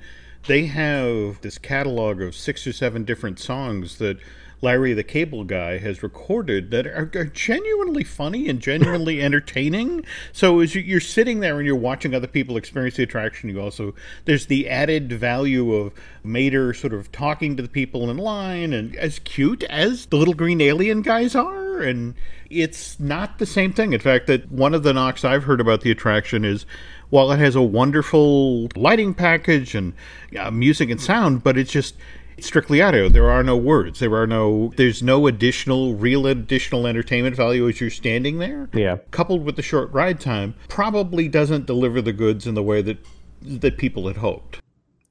they 0.48 0.66
have 0.66 1.42
this 1.42 1.58
catalog 1.58 2.22
of 2.22 2.36
six 2.36 2.66
or 2.66 2.74
seven 2.74 3.04
different 3.04 3.40
songs 3.40 3.98
that 3.98 4.18
Larry 4.62 4.94
the 4.94 5.04
Cable 5.04 5.44
Guy 5.44 5.78
has 5.78 6.02
recorded 6.02 6.72
that 6.72 6.88
are, 6.88 7.12
are 7.14 7.26
genuinely 7.26 8.04
funny 8.04 8.50
and 8.50 8.60
genuinely 8.60 9.22
entertaining. 9.24 10.06
So 10.32 10.60
as 10.60 10.76
you're 10.76 11.00
sitting 11.00 11.40
there 11.40 11.58
and 11.58 11.66
you're 11.66 11.76
watching 11.76 12.16
other 12.16 12.28
people 12.28 12.58
experience 12.58 12.96
the 12.96 13.04
attraction, 13.04 13.50
you 13.50 13.62
also 13.62 13.94
there's 14.26 14.48
the 14.48 14.70
added 14.70 15.12
value 15.14 15.74
of 15.74 15.94
Mater 16.24 16.74
sort 16.74 16.94
of 16.94 17.12
talking 17.12 17.56
to 17.58 17.64
the 17.64 17.70
people 17.70 18.10
in 18.10 18.18
line 18.18 18.74
and 18.74 18.96
as 18.96 19.20
cute 19.20 19.64
as 19.64 20.08
the 20.08 20.18
little 20.18 20.34
green 20.34 20.62
alien 20.62 21.02
guys 21.02 21.36
are 21.36 21.82
and 21.82 22.16
it's 22.50 23.00
not 23.00 23.40
the 23.40 23.46
same 23.46 23.74
thing. 23.74 23.94
In 23.94 24.00
fact, 24.00 24.28
that 24.28 24.52
one 24.52 24.74
of 24.74 24.84
the 24.84 24.94
knocks 24.94 25.26
I've 25.26 25.44
heard 25.44 25.62
about 25.62 25.82
the 25.82 25.92
attraction 25.92 26.46
is 26.46 26.66
while 27.10 27.32
it 27.32 27.40
has 27.40 27.56
a 27.56 27.62
wonderful 27.62 28.70
lighting 28.76 29.14
package 29.14 29.76
and 29.76 29.94
uh, 30.38 30.52
music 30.52 30.90
and 30.90 31.00
sound, 31.00 31.44
but 31.44 31.58
it's 31.58 31.72
just 31.72 31.96
strictly 32.40 32.82
audio. 32.82 33.10
There 33.10 33.30
are 33.30 33.44
no 33.44 33.58
words. 33.58 34.00
There 34.00 34.14
are 34.16 34.28
no. 34.28 34.74
There's 34.78 35.02
no 35.04 35.28
additional 35.28 35.96
real 35.96 36.28
additional 36.28 36.88
entertainment 36.88 37.36
value 37.36 37.68
as 37.68 37.82
you're 37.82 37.90
standing 37.90 38.40
there. 38.40 38.70
Yeah. 38.74 38.98
Coupled 39.12 39.46
with 39.46 39.56
the 39.56 39.62
short 39.62 39.92
ride 39.92 40.20
time, 40.20 40.56
probably 40.68 41.28
doesn't 41.28 41.66
deliver 41.66 42.02
the 42.02 42.14
goods 42.14 42.48
in 42.48 42.56
the 42.56 42.64
way 42.64 42.82
that 42.82 42.98
that 43.42 43.78
people 43.78 44.08
had 44.08 44.18
hoped. 44.18 44.60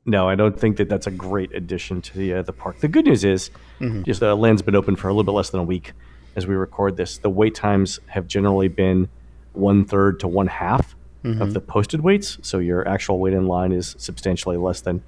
No, 0.04 0.28
I 0.28 0.36
don't 0.36 0.58
think 0.58 0.76
that 0.76 0.88
that's 0.88 1.08
a 1.08 1.10
great 1.10 1.52
addition 1.52 2.00
to 2.02 2.16
the 2.16 2.34
uh, 2.34 2.42
the 2.42 2.52
park. 2.52 2.80
The 2.80 2.88
good 2.88 3.06
news 3.06 3.24
is, 3.24 3.50
mm-hmm. 3.80 4.02
just 4.04 4.20
the 4.20 4.34
land's 4.34 4.62
been 4.62 4.76
open 4.76 4.94
for 4.96 5.08
a 5.08 5.12
little 5.12 5.24
bit 5.24 5.32
less 5.32 5.50
than 5.50 5.60
a 5.60 5.64
week 5.64 5.92
as 6.36 6.46
we 6.46 6.54
record 6.54 6.96
this. 6.96 7.18
The 7.18 7.30
wait 7.30 7.54
times 7.54 7.98
have 8.06 8.28
generally 8.28 8.68
been 8.68 9.08
one 9.52 9.84
third 9.84 10.20
to 10.20 10.28
one 10.28 10.46
half 10.46 10.94
mm-hmm. 11.24 11.42
of 11.42 11.54
the 11.54 11.60
posted 11.60 12.02
waits, 12.02 12.38
so 12.42 12.58
your 12.58 12.86
actual 12.86 13.18
wait 13.18 13.34
in 13.34 13.48
line 13.48 13.72
is 13.72 13.96
substantially 13.98 14.56
less 14.56 14.80
than 14.80 15.02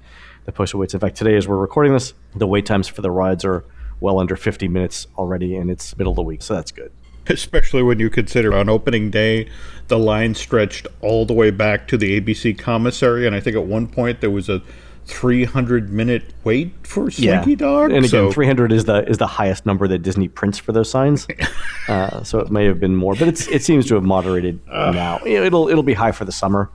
the 0.45 0.51
posted 0.51 0.79
waits. 0.79 0.93
In 0.93 0.99
fact, 0.99 1.15
today 1.15 1.35
as 1.35 1.47
we're 1.47 1.57
recording 1.57 1.93
this, 1.93 2.13
the 2.35 2.47
wait 2.47 2.65
times 2.65 2.87
for 2.87 3.01
the 3.01 3.11
rides 3.11 3.45
are 3.45 3.63
well 3.99 4.19
under 4.19 4.35
50 4.35 4.67
minutes 4.67 5.07
already, 5.17 5.55
and 5.55 5.69
it's 5.69 5.97
middle 5.97 6.11
of 6.11 6.15
the 6.15 6.23
week, 6.23 6.41
so 6.41 6.55
that's 6.55 6.71
good. 6.71 6.91
Especially 7.27 7.83
when 7.83 7.99
you 7.99 8.09
consider 8.09 8.55
on 8.55 8.69
opening 8.69 9.11
day, 9.11 9.49
the 9.87 9.99
line 9.99 10.33
stretched 10.33 10.87
all 11.01 11.25
the 11.25 11.33
way 11.33 11.51
back 11.51 11.87
to 11.89 11.97
the 11.97 12.19
ABC 12.19 12.57
commissary, 12.57 13.27
and 13.27 13.35
I 13.35 13.39
think 13.39 13.55
at 13.55 13.65
one 13.65 13.87
point 13.87 14.21
there 14.21 14.31
was 14.31 14.49
a 14.49 14.61
300 15.09 15.89
minute 15.91 16.33
wait 16.43 16.71
for 16.83 17.09
Slinky 17.09 17.51
yeah. 17.51 17.55
Dog. 17.55 17.91
And 17.91 18.05
again, 18.05 18.09
so. 18.09 18.31
300 18.31 18.71
is 18.71 18.85
the 18.85 19.07
is 19.09 19.17
the 19.17 19.27
highest 19.27 19.65
number 19.65 19.87
that 19.87 19.99
Disney 19.99 20.27
prints 20.27 20.59
for 20.59 20.71
those 20.71 20.89
signs. 20.89 21.27
uh, 21.87 22.23
so 22.23 22.39
it 22.39 22.51
may 22.51 22.65
have 22.65 22.79
been 22.79 22.95
more, 22.95 23.15
but 23.15 23.27
it's 23.27 23.47
it 23.47 23.63
seems 23.63 23.87
to 23.87 23.95
have 23.95 24.03
moderated 24.03 24.59
uh, 24.69 24.91
now. 24.91 25.19
It'll 25.25 25.67
it'll 25.67 25.83
be 25.83 25.95
high 25.95 26.11
for 26.11 26.25
the 26.25 26.31
summer. 26.31 26.69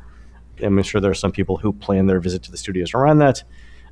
I'm 0.63 0.83
sure 0.83 1.01
there 1.01 1.11
are 1.11 1.15
some 1.15 1.33
people 1.33 1.59
who 1.59 1.73
plan 1.73 2.07
their 2.07 2.21
visit 2.21 2.43
to 2.45 2.51
the 2.51 2.57
studios 2.57 2.95
around 2.95 3.19
that, 3.19 3.43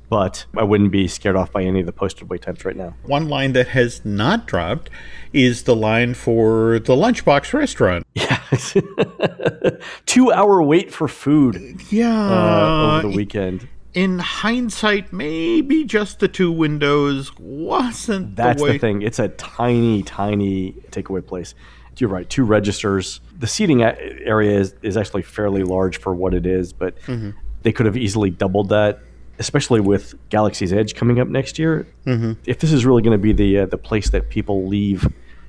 but 0.09 0.45
I 0.55 0.63
wouldn't 0.63 0.91
be 0.91 1.07
scared 1.07 1.35
off 1.35 1.51
by 1.51 1.63
any 1.63 1.79
of 1.79 1.85
the 1.85 1.91
posted 1.93 2.29
wait 2.29 2.41
times 2.41 2.63
right 2.65 2.75
now. 2.75 2.95
One 3.03 3.29
line 3.29 3.53
that 3.53 3.69
has 3.69 4.03
not 4.05 4.45
dropped 4.45 4.89
is 5.31 5.63
the 5.63 5.75
line 5.75 6.13
for 6.13 6.79
the 6.79 6.95
Lunchbox 6.95 7.53
restaurant. 7.53 8.05
Yeah. 8.15 8.39
Two 10.05 10.31
hour 10.31 10.61
wait 10.61 10.93
for 10.93 11.07
food. 11.07 11.81
Yeah. 11.89 12.13
Uh, 12.13 12.97
over 12.99 13.07
the 13.07 13.15
weekend 13.15 13.67
in 13.93 14.19
hindsight, 14.19 15.13
maybe 15.13 15.83
just 15.83 16.19
the 16.19 16.27
two 16.27 16.51
windows 16.51 17.31
wasn't. 17.37 18.35
That's 18.35 18.61
the, 18.61 18.73
the, 18.73 18.79
thing. 18.79 19.01
It's 19.01 19.19
a 19.19 19.29
tiny, 19.29 20.03
tiny 20.03 20.73
takeaway 20.89 21.25
place. 21.25 21.53
You're 21.97 22.09
right. 22.09 22.29
Two 22.29 22.43
registers. 22.43 23.21
The 23.37 23.47
seating 23.47 23.83
area 23.83 24.59
is, 24.59 24.75
is 24.81 24.97
actually 24.97 25.23
fairly 25.23 25.63
large 25.63 25.97
for 25.99 26.13
what 26.13 26.33
it 26.33 26.45
is, 26.45 26.73
but 26.73 26.99
mm-hmm. 27.01 27.31
they 27.61 27.71
could 27.71 27.85
have 27.85 27.97
easily 27.97 28.29
doubled 28.29 28.69
that, 28.69 28.99
especially 29.39 29.79
with 29.79 30.15
Galaxy's 30.29 30.73
Edge 30.73 30.95
coming 30.95 31.19
up 31.19 31.27
next 31.27 31.59
year. 31.59 31.87
Mm-hmm. 32.05 32.33
If 32.45 32.59
this 32.59 32.71
is 32.71 32.85
really 32.85 33.01
going 33.01 33.17
to 33.17 33.21
be 33.21 33.33
the 33.33 33.59
uh, 33.59 33.65
the 33.67 33.77
place 33.77 34.09
that 34.09 34.29
people 34.29 34.67
leave 34.67 35.07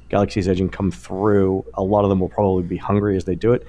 Galaxy's 0.08 0.48
Edge 0.48 0.60
and 0.60 0.72
come 0.72 0.90
through, 0.90 1.64
a 1.74 1.82
lot 1.82 2.04
of 2.04 2.10
them 2.10 2.20
will 2.20 2.28
probably 2.28 2.62
be 2.62 2.76
hungry 2.76 3.16
as 3.16 3.24
they 3.24 3.34
do 3.34 3.52
it 3.52 3.66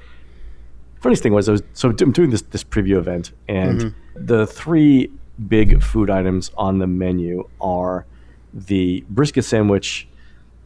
funniest 1.05 1.21
thing 1.21 1.33
was, 1.33 1.47
I 1.47 1.51
was 1.51 1.61
so 1.73 1.89
I'm 1.89 2.11
doing 2.11 2.31
this 2.31 2.41
this 2.41 2.63
preview 2.63 2.97
event, 2.97 3.31
and 3.47 3.79
mm-hmm. 3.79 4.25
the 4.25 4.47
three 4.47 5.11
big 5.47 5.83
food 5.83 6.09
items 6.09 6.49
on 6.57 6.79
the 6.79 6.87
menu 6.87 7.47
are 7.61 8.07
the 8.51 9.05
brisket 9.07 9.45
sandwich, 9.45 10.07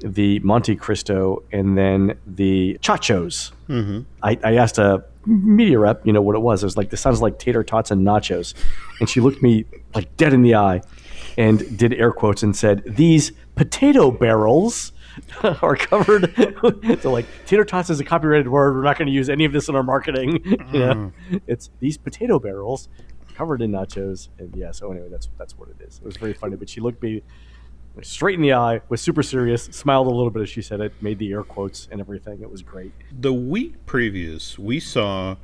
the 0.02 0.40
Monte 0.40 0.76
Cristo, 0.76 1.44
and 1.52 1.78
then 1.78 2.18
the 2.26 2.78
totchos. 2.82 3.52
Mm-hmm. 3.68 4.02
I, 4.24 4.40
I, 4.44 4.56
asked 4.56 4.78
a 4.78 5.04
media 5.26 5.80
rep, 5.80 6.06
you 6.06 6.14
know 6.14 6.22
what 6.22 6.36
it 6.36 6.40
was. 6.40 6.64
It 6.64 6.66
was 6.66 6.78
like 6.78 6.90
this 6.90 7.02
sounds 7.02 7.22
like 7.22 7.40
tater 7.40 7.64
tots 7.64 7.92
and 7.92 8.06
nachos, 8.06 8.54
and 9.00 9.10
she 9.10 9.20
looked 9.20 9.44
me 9.44 9.66
like 9.94 10.16
dead 10.18 10.34
in 10.34 10.42
the 10.42 10.56
eye, 10.56 10.82
and 11.38 11.78
did 11.78 11.94
air 11.94 12.12
quotes 12.12 12.44
and 12.44 12.56
said, 12.56 12.84
"These 12.86 13.32
potato 13.56 14.12
barrels." 14.12 14.94
are 15.44 15.76
covered. 15.76 16.34
so 17.02 17.12
like 17.12 17.26
tater 17.46 17.66
tots 17.66 17.90
is 17.90 18.00
a 18.00 18.06
copyrighted 18.06 18.48
word. 18.48 18.76
We're 18.76 18.84
not 18.84 18.98
going 18.98 19.08
to 19.08 19.12
use 19.12 19.30
any 19.30 19.44
of 19.44 19.52
this 19.52 19.68
in 19.68 19.76
our 19.76 19.84
marketing. 19.84 20.40
you 20.72 20.80
know? 20.80 21.12
It's 21.46 21.70
these 21.82 21.98
potato 21.98 22.40
barrels 22.40 22.88
covered 23.36 23.62
in 23.62 23.72
nachos. 23.72 24.30
And 24.38 24.56
yeah, 24.56 24.72
so 24.72 24.92
anyway, 24.92 25.10
that's 25.10 25.28
that's 25.38 25.58
what 25.58 25.68
it 25.70 25.78
is. 25.82 25.98
It 25.98 26.06
was 26.06 26.16
very 26.16 26.34
funny. 26.34 26.56
But 26.56 26.70
she 26.70 26.80
looked 26.80 27.04
me 27.04 27.22
straight 28.02 28.36
in 28.36 28.42
the 28.42 28.54
eye, 28.54 28.82
was 28.90 29.02
super 29.02 29.24
serious, 29.24 29.64
smiled 29.66 30.08
a 30.08 30.12
little 30.12 30.30
bit 30.30 30.42
as 30.44 30.50
she 30.50 30.62
said 30.62 30.80
it, 30.80 30.94
made 31.02 31.20
the 31.20 31.32
air 31.32 31.44
quotes 31.44 31.88
and 31.92 32.00
everything. 32.00 32.42
It 32.42 32.50
was 32.50 32.62
great. 32.62 32.92
The 33.12 33.34
week 33.34 33.86
previous, 33.86 34.58
we 34.58 34.80
saw 34.80 35.38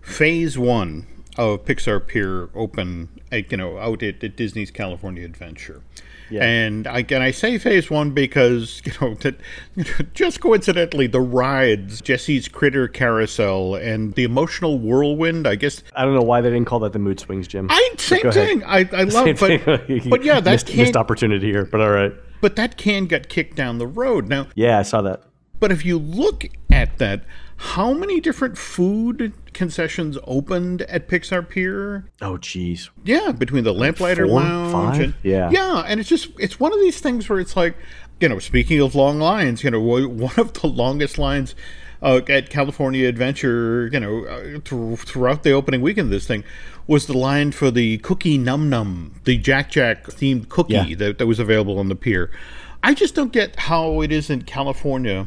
phase 0.00 0.58
one 0.58 1.06
of 1.36 1.64
Pixar 1.64 2.06
Pier 2.06 2.50
open, 2.54 3.20
you 3.30 3.56
know, 3.56 3.78
out 3.78 4.02
at, 4.02 4.22
at 4.24 4.36
Disney's 4.36 4.70
California 4.70 5.24
Adventure. 5.24 5.82
Yeah. 6.30 6.44
And 6.44 6.86
I 6.86 7.04
and 7.08 7.22
I 7.22 7.30
say 7.30 7.58
phase 7.58 7.90
one 7.90 8.10
because 8.10 8.82
you 8.84 8.92
know 9.00 9.14
that 9.14 9.40
just 10.14 10.40
coincidentally 10.40 11.06
the 11.06 11.20
rides, 11.20 12.00
Jesse's 12.00 12.48
Critter 12.48 12.88
Carousel, 12.88 13.76
and 13.76 14.14
the 14.14 14.24
emotional 14.24 14.78
whirlwind. 14.78 15.46
I 15.46 15.54
guess 15.54 15.82
I 15.94 16.04
don't 16.04 16.14
know 16.14 16.22
why 16.22 16.40
they 16.40 16.50
didn't 16.50 16.66
call 16.66 16.80
that 16.80 16.92
the 16.92 16.98
mood 16.98 17.20
swings, 17.20 17.48
Jim. 17.48 17.68
I 17.70 17.94
same 17.98 18.30
thing. 18.30 18.64
I, 18.64 18.88
I 18.92 19.02
love, 19.04 19.38
but 19.38 19.64
but 19.66 20.24
yeah, 20.24 20.40
that 20.40 20.52
missed, 20.52 20.76
missed 20.76 20.96
opportunity 20.96 21.50
here. 21.50 21.64
But 21.64 21.80
all 21.80 21.90
right. 21.90 22.12
But 22.40 22.56
that 22.56 22.76
can 22.76 23.06
get 23.06 23.28
kicked 23.28 23.56
down 23.56 23.78
the 23.78 23.86
road 23.86 24.28
now. 24.28 24.46
Yeah, 24.54 24.78
I 24.78 24.82
saw 24.82 25.02
that. 25.02 25.22
But 25.60 25.72
if 25.72 25.84
you 25.84 25.98
look 25.98 26.44
at 26.70 26.98
that, 26.98 27.24
how 27.56 27.92
many 27.92 28.20
different 28.20 28.56
food 28.56 29.32
concessions 29.58 30.16
opened 30.24 30.82
at 30.82 31.08
Pixar 31.08 31.46
Pier? 31.46 32.04
Oh, 32.22 32.38
jeez. 32.38 32.90
Yeah, 33.04 33.32
between 33.32 33.64
the 33.64 33.74
Lamplighter 33.74 34.24
Four, 34.24 34.40
Lounge 34.40 34.72
five? 34.72 35.00
and 35.00 35.14
yeah, 35.24 35.50
yeah, 35.50 35.82
and 35.86 35.98
it's 35.98 36.08
just 36.08 36.30
it's 36.38 36.60
one 36.60 36.72
of 36.72 36.78
these 36.78 37.00
things 37.00 37.28
where 37.28 37.40
it's 37.40 37.56
like, 37.56 37.76
you 38.20 38.28
know, 38.28 38.38
speaking 38.38 38.80
of 38.80 38.94
long 38.94 39.18
lines, 39.18 39.64
you 39.64 39.70
know, 39.70 39.80
one 39.80 40.32
of 40.38 40.54
the 40.54 40.66
longest 40.66 41.18
lines. 41.18 41.54
Uh, 42.00 42.20
at 42.28 42.48
California 42.48 43.08
Adventure, 43.08 43.90
you 43.92 43.98
know, 43.98 44.24
uh, 44.26 44.60
th- 44.64 45.00
throughout 45.00 45.42
the 45.42 45.50
opening 45.50 45.80
weekend 45.80 46.04
of 46.04 46.10
this 46.12 46.28
thing, 46.28 46.44
was 46.86 47.06
the 47.06 47.18
line 47.18 47.50
for 47.50 47.72
the 47.72 47.98
cookie 47.98 48.38
num 48.38 48.70
num, 48.70 49.20
the 49.24 49.36
Jack 49.36 49.68
Jack 49.68 50.04
themed 50.04 50.48
cookie 50.48 50.74
yeah. 50.74 50.94
that, 50.94 51.18
that 51.18 51.26
was 51.26 51.40
available 51.40 51.76
on 51.76 51.88
the 51.88 51.96
pier. 51.96 52.30
I 52.84 52.94
just 52.94 53.16
don't 53.16 53.32
get 53.32 53.56
how 53.56 54.00
it 54.00 54.12
is 54.12 54.30
in 54.30 54.42
California 54.42 55.26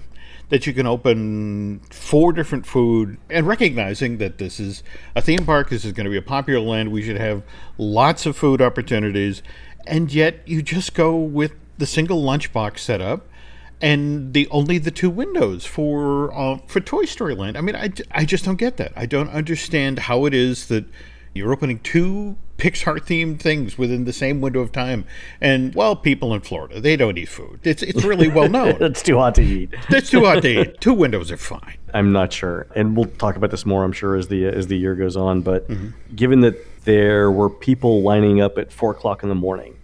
that 0.51 0.67
you 0.67 0.73
can 0.73 0.85
open 0.85 1.79
four 1.89 2.33
different 2.33 2.65
food 2.65 3.17
and 3.29 3.47
recognizing 3.47 4.17
that 4.17 4.37
this 4.37 4.59
is 4.59 4.83
a 5.15 5.21
theme 5.21 5.45
park, 5.45 5.69
this 5.69 5.85
is 5.85 5.93
going 5.93 6.03
to 6.03 6.11
be 6.11 6.17
a 6.17 6.21
popular 6.21 6.59
land, 6.59 6.91
we 6.91 7.01
should 7.01 7.17
have 7.17 7.41
lots 7.77 8.25
of 8.25 8.35
food 8.35 8.61
opportunities, 8.61 9.41
and 9.87 10.13
yet 10.13 10.45
you 10.45 10.61
just 10.61 10.93
go 10.93 11.15
with 11.15 11.53
the 11.77 11.85
single 11.85 12.21
lunchbox 12.21 12.79
setup 12.79 13.27
and 13.81 14.33
the 14.33 14.45
only 14.49 14.77
the 14.77 14.91
two 14.91 15.09
windows 15.09 15.65
for 15.65 16.33
uh, 16.33 16.57
for 16.67 16.81
Toy 16.81 17.05
Story 17.05 17.33
Land. 17.33 17.57
I 17.57 17.61
mean, 17.61 17.75
I, 17.75 17.89
I 18.11 18.25
just 18.25 18.43
don't 18.43 18.57
get 18.57 18.75
that. 18.75 18.91
I 18.95 19.05
don't 19.05 19.29
understand 19.29 19.99
how 19.99 20.25
it 20.25 20.33
is 20.33 20.67
that 20.67 20.83
you're 21.33 21.51
opening 21.51 21.79
two 21.79 22.35
Pixar 22.57 22.99
themed 22.99 23.39
things 23.39 23.75
within 23.77 24.05
the 24.05 24.13
same 24.13 24.39
window 24.39 24.59
of 24.59 24.71
time. 24.71 25.05
And 25.39 25.73
well, 25.73 25.95
people 25.95 26.33
in 26.33 26.41
Florida, 26.41 26.79
they 26.79 26.95
don't 26.95 27.17
eat 27.17 27.29
food. 27.29 27.59
It's 27.63 27.81
it's 27.81 28.03
really 28.03 28.27
well 28.27 28.49
known. 28.57 28.77
it's 28.81 29.01
too 29.01 29.17
hot 29.17 29.35
to 29.35 29.41
eat. 29.41 29.73
it's 29.89 30.11
too 30.11 30.25
hot 30.25 30.43
to 30.43 30.61
eat. 30.61 30.77
Two 30.81 30.93
windows 30.93 31.31
are 31.31 31.37
fine. 31.37 31.77
I'm 31.93 32.11
not 32.11 32.31
sure, 32.31 32.67
and 32.75 32.95
we'll 32.95 33.05
talk 33.05 33.35
about 33.35 33.49
this 33.51 33.65
more. 33.65 33.83
I'm 33.83 33.91
sure 33.91 34.15
as 34.15 34.27
the 34.27 34.45
as 34.45 34.67
the 34.67 34.77
year 34.77 34.95
goes 34.95 35.17
on. 35.17 35.41
But 35.41 35.67
mm-hmm. 35.67 36.15
given 36.15 36.41
that 36.41 36.83
there 36.85 37.31
were 37.31 37.49
people 37.49 38.03
lining 38.03 38.41
up 38.41 38.57
at 38.57 38.71
four 38.71 38.91
o'clock 38.91 39.23
in 39.23 39.29
the 39.29 39.35
morning 39.35 39.77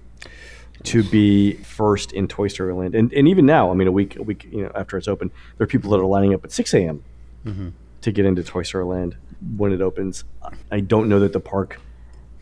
to 0.83 1.03
be 1.03 1.53
first 1.53 2.13
in 2.13 2.27
Toy 2.27 2.47
Story 2.47 2.73
Land, 2.73 2.93
and, 2.93 3.11
and 3.11 3.27
even 3.27 3.45
now, 3.45 3.71
I 3.71 3.73
mean, 3.73 3.87
a 3.87 3.91
week 3.91 4.17
a 4.17 4.23
week 4.23 4.47
you 4.51 4.63
know 4.63 4.71
after 4.75 4.97
it's 4.97 5.07
open, 5.07 5.31
there 5.57 5.65
are 5.65 5.67
people 5.67 5.89
that 5.91 5.99
are 5.99 6.05
lining 6.05 6.33
up 6.35 6.45
at 6.45 6.51
six 6.51 6.73
a.m. 6.75 7.03
Mm-hmm. 7.43 7.69
To 8.01 8.11
get 8.11 8.25
into 8.25 8.43
Toy 8.43 8.63
Story 8.63 8.85
Land 8.85 9.17
when 9.55 9.71
it 9.71 9.81
opens. 9.81 10.23
I 10.71 10.79
don't 10.79 11.09
know 11.09 11.19
that 11.19 11.33
the 11.33 11.39
park 11.39 11.79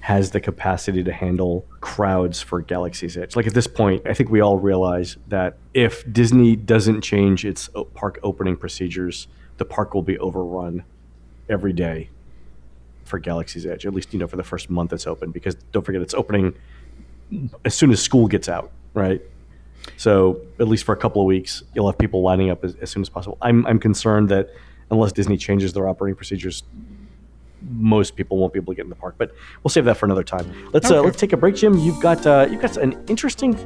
has 0.06 0.30
the 0.32 0.40
capacity 0.40 1.04
to 1.04 1.12
handle 1.12 1.66
crowds 1.82 2.40
for 2.40 2.62
Galaxy's 2.62 3.18
Edge. 3.18 3.36
Like 3.36 3.48
at 3.48 3.56
this 3.56 3.66
point, 3.66 4.06
I 4.06 4.14
think 4.14 4.30
we 4.30 4.40
all 4.40 4.60
realize 4.60 5.18
that 5.30 5.58
if 5.74 6.12
Disney 6.14 6.56
doesn't 6.56 7.02
change 7.02 7.44
its 7.44 7.70
park 7.96 8.20
opening 8.22 8.56
procedures, 8.56 9.28
the 9.58 9.66
park 9.66 9.96
will 9.96 10.04
be 10.04 10.20
overrun 10.20 10.84
every 11.50 11.74
day 11.74 12.10
for 13.04 13.18
Galaxy's 13.18 13.66
Edge. 13.66 13.86
At 13.86 13.96
least 13.96 14.14
you 14.14 14.20
know 14.20 14.28
for 14.28 14.38
the 14.38 14.44
first 14.44 14.70
month 14.70 14.94
it's 14.94 15.08
open 15.08 15.32
because 15.32 15.56
don't 15.72 15.84
forget 15.84 16.04
it's 16.04 16.14
opening 16.14 16.54
as 17.64 17.74
soon 17.74 17.92
as 17.92 18.00
school 18.02 18.28
gets 18.28 18.48
out, 18.48 18.72
right? 18.94 19.22
So 19.98 20.42
at 20.60 20.68
least 20.68 20.84
for 20.84 20.94
a 20.94 20.98
couple 20.98 21.22
of 21.22 21.26
weeks, 21.26 21.64
you'll 21.74 21.88
have 21.88 21.98
people 21.98 22.22
lining 22.22 22.50
up 22.50 22.64
as, 22.64 22.76
as 22.76 22.90
soon 22.92 23.02
as 23.02 23.10
possible. 23.10 23.38
I'm 23.42 23.66
I'm 23.66 23.80
concerned 23.80 24.30
that 24.30 24.50
unless 24.92 25.12
Disney 25.12 25.38
changes 25.38 25.74
their 25.74 25.88
operating 25.88 26.16
procedures, 26.16 26.64
most 27.62 28.16
people 28.16 28.38
won't 28.38 28.54
be 28.54 28.60
able 28.60 28.74
to 28.74 28.76
get 28.76 28.84
in 28.84 28.90
the 28.90 28.96
park. 28.96 29.16
But 29.18 29.32
we'll 29.64 29.70
save 29.70 29.86
that 29.86 29.98
for 29.98 30.06
another 30.06 30.24
time. 30.24 30.52
Let's 30.72 30.90
uh, 30.90 30.96
okay. 30.96 31.00
uh, 31.00 31.04
let's 31.04 31.20
take 31.20 31.34
a 31.34 31.38
break, 31.38 31.56
Jim. 31.56 31.78
You've 31.78 32.02
got 32.02 32.26
uh, 32.26 32.48
you've 32.50 32.62
got 32.62 32.78
an 32.78 33.04
interesting 33.08 33.58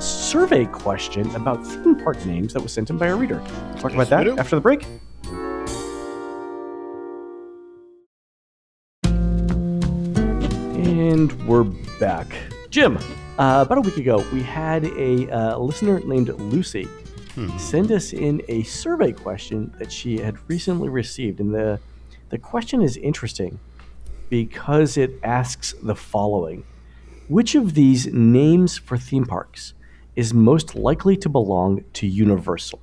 survey 0.00 0.66
question 0.66 1.28
about 1.34 1.66
theme 1.66 1.96
park 1.96 2.24
names 2.24 2.52
that 2.52 2.62
was 2.62 2.72
sent 2.72 2.90
in 2.90 2.98
by 2.98 3.06
a 3.06 3.16
reader. 3.16 3.40
We'll 3.40 3.78
talk 3.78 3.92
about 3.92 4.08
that 4.10 4.28
after 4.38 4.56
the 4.56 4.62
break. 4.62 4.86
And 10.76 11.46
we're 11.48 11.64
back, 11.98 12.26
Jim. 12.70 12.98
Uh, 13.38 13.64
about 13.64 13.78
a 13.78 13.80
week 13.80 13.96
ago, 13.96 14.24
we 14.32 14.42
had 14.42 14.84
a 14.84 15.30
uh, 15.30 15.58
listener 15.58 16.00
named 16.00 16.28
Lucy 16.28 16.88
hmm. 17.46 17.56
send 17.58 17.92
us 17.92 18.12
in 18.12 18.42
a 18.48 18.62
survey 18.64 19.12
question 19.12 19.74
that 19.78 19.92
she 19.92 20.18
had 20.18 20.36
recently 20.48 20.88
received. 20.88 21.40
And 21.40 21.54
the, 21.54 21.78
the 22.30 22.38
question 22.38 22.82
is 22.82 22.96
interesting 22.96 23.60
because 24.28 24.96
it 24.96 25.12
asks 25.22 25.74
the 25.82 25.94
following 25.94 26.64
Which 27.28 27.54
of 27.54 27.74
these 27.74 28.06
names 28.06 28.78
for 28.78 28.96
theme 28.96 29.24
parks 29.24 29.74
is 30.16 30.34
most 30.34 30.74
likely 30.74 31.16
to 31.18 31.28
belong 31.28 31.84
to 31.94 32.06
Universal? 32.06 32.80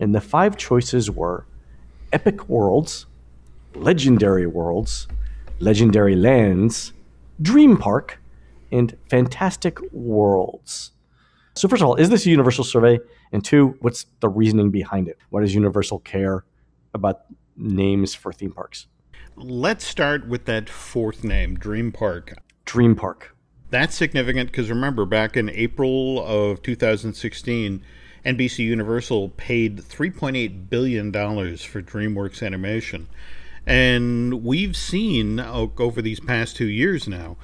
And 0.00 0.14
the 0.14 0.20
five 0.20 0.56
choices 0.56 1.10
were 1.10 1.46
Epic 2.12 2.48
Worlds, 2.48 3.06
Legendary 3.74 4.46
Worlds, 4.46 5.06
Legendary 5.60 6.16
Lands, 6.16 6.92
Dream 7.40 7.76
Park, 7.76 8.20
and 8.72 8.96
Fantastic 9.08 9.78
Worlds. 9.92 10.92
So, 11.54 11.68
first 11.68 11.82
of 11.82 11.88
all, 11.88 11.96
is 11.96 12.10
this 12.10 12.26
a 12.26 12.30
universal 12.30 12.64
survey? 12.64 13.00
And 13.32 13.44
two, 13.44 13.76
what's 13.80 14.06
the 14.20 14.28
reasoning 14.28 14.70
behind 14.70 15.08
it? 15.08 15.18
Why 15.30 15.40
does 15.40 15.54
Universal 15.54 16.00
care 16.00 16.44
about 16.94 17.22
names 17.56 18.14
for 18.14 18.32
theme 18.32 18.52
parks? 18.52 18.86
Let's 19.36 19.86
start 19.86 20.26
with 20.26 20.46
that 20.46 20.68
fourth 20.68 21.22
name, 21.22 21.56
Dream 21.56 21.92
Park. 21.92 22.38
Dream 22.64 22.96
Park. 22.96 23.36
That's 23.70 23.94
significant 23.94 24.50
because 24.50 24.70
remember, 24.70 25.04
back 25.04 25.36
in 25.36 25.50
April 25.50 26.24
of 26.24 26.62
2016, 26.62 27.82
NBC 28.24 28.58
Universal 28.58 29.30
paid 29.30 29.78
$3.8 29.78 30.68
billion 30.68 31.12
for 31.12 31.82
DreamWorks 31.82 32.44
Animation. 32.44 33.08
And 33.66 34.42
we've 34.42 34.76
seen 34.76 35.38
over 35.40 36.00
these 36.00 36.20
past 36.20 36.56
two 36.56 36.68
years 36.68 37.06
now, 37.06 37.36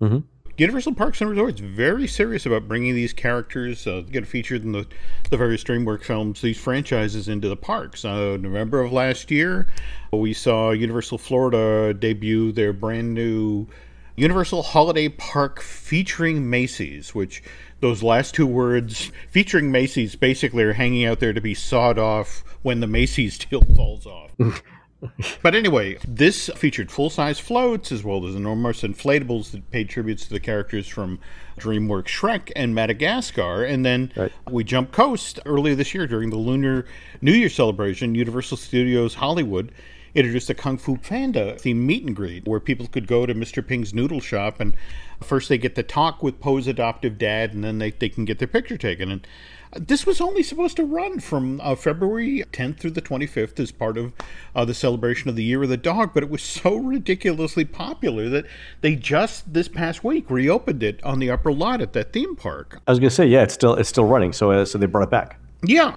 mm-hmm. 0.00 0.18
Universal 0.60 0.92
Parks 0.92 1.22
and 1.22 1.30
Resorts 1.30 1.58
very 1.58 2.06
serious 2.06 2.44
about 2.44 2.68
bringing 2.68 2.94
these 2.94 3.14
characters 3.14 3.86
uh, 3.86 4.02
get 4.10 4.26
featured 4.26 4.62
in 4.62 4.72
the 4.72 4.86
the 5.30 5.38
various 5.38 5.64
DreamWorks 5.64 6.04
films, 6.04 6.42
these 6.42 6.58
franchises 6.58 7.28
into 7.28 7.48
the 7.48 7.56
parks. 7.56 8.04
Uh, 8.04 8.36
November 8.38 8.82
of 8.82 8.92
last 8.92 9.30
year, 9.30 9.68
we 10.12 10.34
saw 10.34 10.72
Universal 10.72 11.16
Florida 11.16 11.94
debut 11.94 12.52
their 12.52 12.74
brand 12.74 13.14
new 13.14 13.68
Universal 14.16 14.62
Holiday 14.62 15.08
Park 15.08 15.62
featuring 15.62 16.50
Macy's, 16.50 17.14
which 17.14 17.42
those 17.80 18.02
last 18.02 18.34
two 18.34 18.46
words, 18.46 19.10
featuring 19.30 19.72
Macy's, 19.72 20.14
basically 20.14 20.62
are 20.62 20.74
hanging 20.74 21.06
out 21.06 21.20
there 21.20 21.32
to 21.32 21.40
be 21.40 21.54
sawed 21.54 21.98
off 21.98 22.44
when 22.60 22.80
the 22.80 22.86
Macy's 22.86 23.38
deal 23.50 23.62
falls 23.62 24.04
off. 24.04 24.30
but 25.42 25.54
anyway, 25.54 25.98
this 26.06 26.48
featured 26.56 26.90
full 26.90 27.10
size 27.10 27.38
floats 27.40 27.90
as 27.90 28.04
well 28.04 28.26
as 28.26 28.34
enormous 28.34 28.82
inflatables 28.82 29.50
that 29.50 29.70
paid 29.70 29.88
tributes 29.88 30.24
to 30.26 30.30
the 30.30 30.40
characters 30.40 30.86
from 30.86 31.18
DreamWorks 31.58 32.06
Shrek 32.06 32.52
and 32.54 32.74
Madagascar. 32.74 33.64
And 33.64 33.84
then 33.84 34.12
right. 34.16 34.32
we 34.50 34.64
jumped 34.64 34.92
coast 34.92 35.40
earlier 35.46 35.74
this 35.74 35.94
year 35.94 36.06
during 36.06 36.30
the 36.30 36.36
Lunar 36.36 36.86
New 37.20 37.32
Year 37.32 37.48
celebration. 37.48 38.14
Universal 38.14 38.58
Studios 38.58 39.14
Hollywood 39.14 39.72
introduced 40.14 40.50
a 40.50 40.54
Kung 40.54 40.78
Fu 40.78 40.96
Panda 40.96 41.54
themed 41.54 41.76
meet 41.76 42.04
and 42.04 42.16
greet 42.16 42.46
where 42.46 42.60
people 42.60 42.86
could 42.86 43.06
go 43.06 43.26
to 43.26 43.34
Mr. 43.34 43.66
Ping's 43.66 43.94
noodle 43.94 44.20
shop 44.20 44.60
and 44.60 44.74
first 45.20 45.48
they 45.48 45.58
get 45.58 45.74
to 45.74 45.82
talk 45.82 46.22
with 46.22 46.40
Po's 46.40 46.66
adoptive 46.66 47.18
dad 47.18 47.52
and 47.52 47.62
then 47.62 47.78
they, 47.78 47.90
they 47.90 48.08
can 48.08 48.24
get 48.24 48.38
their 48.38 48.48
picture 48.48 48.76
taken. 48.76 49.10
And 49.10 49.26
this 49.72 50.04
was 50.04 50.20
only 50.20 50.42
supposed 50.42 50.76
to 50.76 50.84
run 50.84 51.20
from 51.20 51.60
uh, 51.60 51.76
February 51.76 52.42
10th 52.52 52.78
through 52.78 52.90
the 52.90 53.02
25th 53.02 53.60
as 53.60 53.70
part 53.70 53.96
of 53.96 54.12
uh, 54.54 54.64
the 54.64 54.74
celebration 54.74 55.28
of 55.28 55.36
the 55.36 55.44
Year 55.44 55.62
of 55.62 55.68
the 55.68 55.76
Dog, 55.76 56.12
but 56.12 56.24
it 56.24 56.30
was 56.30 56.42
so 56.42 56.76
ridiculously 56.76 57.64
popular 57.64 58.28
that 58.28 58.46
they 58.80 58.96
just 58.96 59.52
this 59.52 59.68
past 59.68 60.02
week 60.02 60.28
reopened 60.28 60.82
it 60.82 61.02
on 61.04 61.20
the 61.20 61.30
upper 61.30 61.52
lot 61.52 61.80
at 61.80 61.92
that 61.92 62.12
theme 62.12 62.34
park. 62.34 62.80
I 62.86 62.90
was 62.90 62.98
going 62.98 63.10
to 63.10 63.14
say, 63.14 63.26
yeah, 63.26 63.42
it's 63.42 63.54
still 63.54 63.74
it's 63.74 63.88
still 63.88 64.06
running, 64.06 64.32
so 64.32 64.50
uh, 64.50 64.64
so 64.64 64.76
they 64.76 64.86
brought 64.86 65.04
it 65.04 65.10
back. 65.10 65.38
Yeah. 65.62 65.94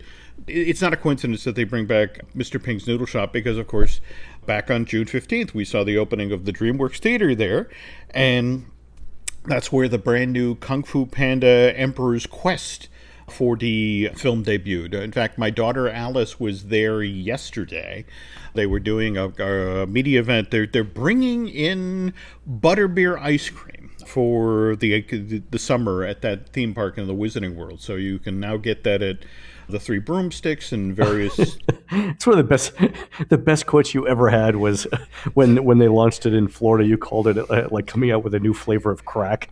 It's 0.48 0.82
not 0.82 0.94
a 0.94 0.98
coincidence 0.98 1.44
that 1.46 1.56
they 1.56 1.64
bring 1.64 1.86
back 1.86 2.20
Mr. 2.36 2.62
Ping's 2.62 2.88
Noodle 2.88 3.06
Shop 3.06 3.32
because, 3.32 3.58
of 3.58 3.68
course, 3.68 4.02
back 4.46 4.70
on 4.70 4.86
June 4.86 5.06
15th, 5.06 5.54
we 5.54 5.64
saw 5.64 5.84
the 5.84 5.98
opening 5.98 6.32
of 6.32 6.46
the 6.46 6.52
DreamWorks 6.52 6.98
Theater 6.98 7.34
there. 7.34 7.70
And 8.12 8.66
that's 9.46 9.72
where 9.72 9.88
the 9.88 9.98
brand 9.98 10.34
new 10.34 10.56
Kung 10.56 10.84
Fu 10.84 11.06
Panda 11.06 11.74
Emperor's 11.78 12.26
Quest 12.26 12.90
4D 13.28 14.18
film 14.18 14.44
debuted. 14.44 14.94
In 14.94 15.12
fact, 15.12 15.38
my 15.38 15.50
daughter 15.50 15.90
Alice 15.90 16.40
was 16.40 16.66
there 16.66 17.02
yesterday. 17.02 18.06
They 18.54 18.66
were 18.66 18.80
doing 18.80 19.18
a, 19.18 19.30
a 19.30 19.88
media 19.88 20.20
event. 20.20 20.52
They're, 20.52 20.68
they're 20.68 20.84
bringing 20.84 21.48
in 21.48 22.14
butterbeer 22.50 23.20
ice 23.20 23.50
cream 23.50 23.83
for 24.08 24.76
the 24.76 25.02
the 25.50 25.60
summer 25.60 26.04
at 26.04 26.22
that 26.22 26.50
theme 26.50 26.74
park 26.74 26.98
in 26.98 27.08
the 27.08 27.14
Wizarding 27.14 27.56
World. 27.56 27.82
So 27.82 27.96
you 27.96 28.20
can 28.20 28.40
now 28.40 28.58
get 28.58 28.84
that 28.84 29.02
at 29.02 29.20
the 29.70 29.80
three 29.80 30.00
broomsticks 30.00 30.72
and 30.72 30.96
various. 30.96 31.38
it's 31.92 32.28
one 32.28 32.38
of 32.38 32.46
the 32.46 32.50
best, 32.50 32.74
the 33.30 33.38
best 33.38 33.66
quotes 33.66 33.94
you 33.94 34.08
ever 34.08 34.30
had 34.30 34.56
was 34.56 34.88
when 35.34 35.64
when 35.64 35.80
they 35.80 35.88
launched 35.88 36.26
it 36.26 36.34
in 36.34 36.48
Florida. 36.48 36.88
You 36.88 36.98
called 36.98 37.28
it 37.28 37.38
uh, 37.38 37.68
like 37.72 37.88
coming 37.88 38.12
out 38.12 38.24
with 38.24 38.34
a 38.34 38.40
new 38.40 38.54
flavor 38.54 38.92
of 38.92 39.06
crack. 39.06 39.50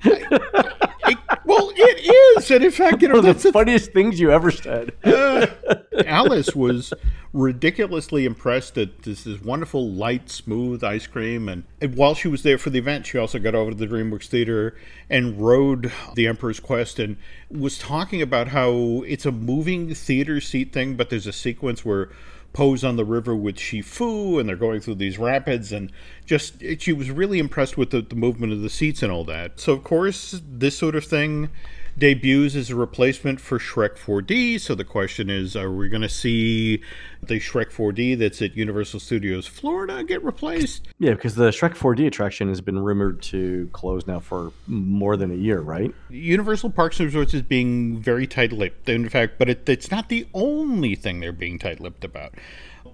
It, 2.49 2.61
it 2.61 2.65
is, 2.65 2.79
in 2.79 2.85
fact, 2.85 3.01
you 3.01 3.09
know, 3.09 3.15
one 3.15 3.27
of 3.27 3.41
the 3.41 3.51
funniest 3.51 3.91
things 3.91 4.19
you 4.19 4.31
ever 4.31 4.49
said. 4.49 4.93
uh, 5.03 5.47
Alice 6.05 6.55
was 6.55 6.93
ridiculously 7.33 8.25
impressed 8.25 8.77
at 8.77 9.03
this, 9.03 9.23
this 9.23 9.41
wonderful, 9.41 9.89
light, 9.91 10.29
smooth 10.29 10.83
ice 10.83 11.07
cream. 11.07 11.47
And, 11.47 11.63
and, 11.81 11.95
while 11.95 12.15
she 12.15 12.27
was 12.27 12.43
there 12.43 12.57
for 12.57 12.69
the 12.69 12.79
event, 12.79 13.05
she 13.05 13.17
also 13.17 13.37
got 13.37 13.55
over 13.55 13.71
to 13.71 13.77
the 13.77 13.87
DreamWorks 13.87 14.27
Theater 14.27 14.75
and 15.09 15.39
rode 15.39 15.91
The 16.15 16.27
Emperor's 16.27 16.59
Quest 16.59 16.97
and 16.99 17.17
was 17.49 17.77
talking 17.77 18.21
about 18.21 18.49
how 18.49 19.03
it's 19.05 19.25
a 19.25 19.31
moving 19.31 19.93
theater 19.93 20.41
seat 20.41 20.73
thing, 20.73 20.95
but 20.95 21.09
there's 21.09 21.27
a 21.27 21.33
sequence 21.33 21.85
where 21.85 22.09
Po's 22.53 22.83
on 22.83 22.97
the 22.97 23.05
river 23.05 23.35
with 23.35 23.55
Shifu, 23.55 24.39
and 24.39 24.47
they're 24.47 24.57
going 24.57 24.81
through 24.81 24.95
these 24.95 25.17
rapids, 25.17 25.71
and 25.71 25.91
just 26.25 26.61
she 26.79 26.91
was 26.91 27.09
really 27.09 27.39
impressed 27.39 27.77
with 27.77 27.91
the, 27.91 28.01
the 28.01 28.15
movement 28.15 28.51
of 28.51 28.61
the 28.61 28.69
seats 28.69 29.01
and 29.01 29.11
all 29.11 29.23
that. 29.25 29.59
So, 29.59 29.71
of 29.71 29.83
course, 29.85 30.41
this 30.45 30.77
sort 30.77 30.95
of 30.95 31.05
thing 31.05 31.49
debuts 31.97 32.55
as 32.55 32.69
a 32.69 32.75
replacement 32.75 33.39
for 33.39 33.59
Shrek 33.59 33.97
4D. 33.97 34.59
So 34.59 34.75
the 34.75 34.83
question 34.83 35.29
is, 35.29 35.55
are 35.55 35.71
we 35.71 35.89
going 35.89 36.01
to 36.01 36.09
see 36.09 36.81
the 37.21 37.39
Shrek 37.39 37.71
4D 37.71 38.17
that's 38.17 38.41
at 38.41 38.55
Universal 38.55 38.99
Studios 38.99 39.47
Florida 39.47 40.03
get 40.03 40.23
replaced? 40.23 40.87
Yeah, 40.99 41.13
because 41.13 41.35
the 41.35 41.49
Shrek 41.49 41.75
4D 41.75 42.07
attraction 42.07 42.49
has 42.49 42.61
been 42.61 42.79
rumored 42.79 43.21
to 43.23 43.69
close 43.73 44.07
now 44.07 44.19
for 44.19 44.51
more 44.67 45.17
than 45.17 45.31
a 45.31 45.35
year, 45.35 45.59
right? 45.59 45.93
Universal 46.09 46.71
Parks 46.71 46.99
and 46.99 47.07
Resorts 47.07 47.33
is 47.33 47.41
being 47.41 47.99
very 47.99 48.27
tight-lipped. 48.27 48.89
In 48.89 49.09
fact, 49.09 49.35
but 49.37 49.49
it, 49.49 49.67
it's 49.67 49.91
not 49.91 50.09
the 50.09 50.27
only 50.33 50.95
thing 50.95 51.19
they're 51.19 51.31
being 51.31 51.59
tight-lipped 51.59 52.03
about. 52.03 52.33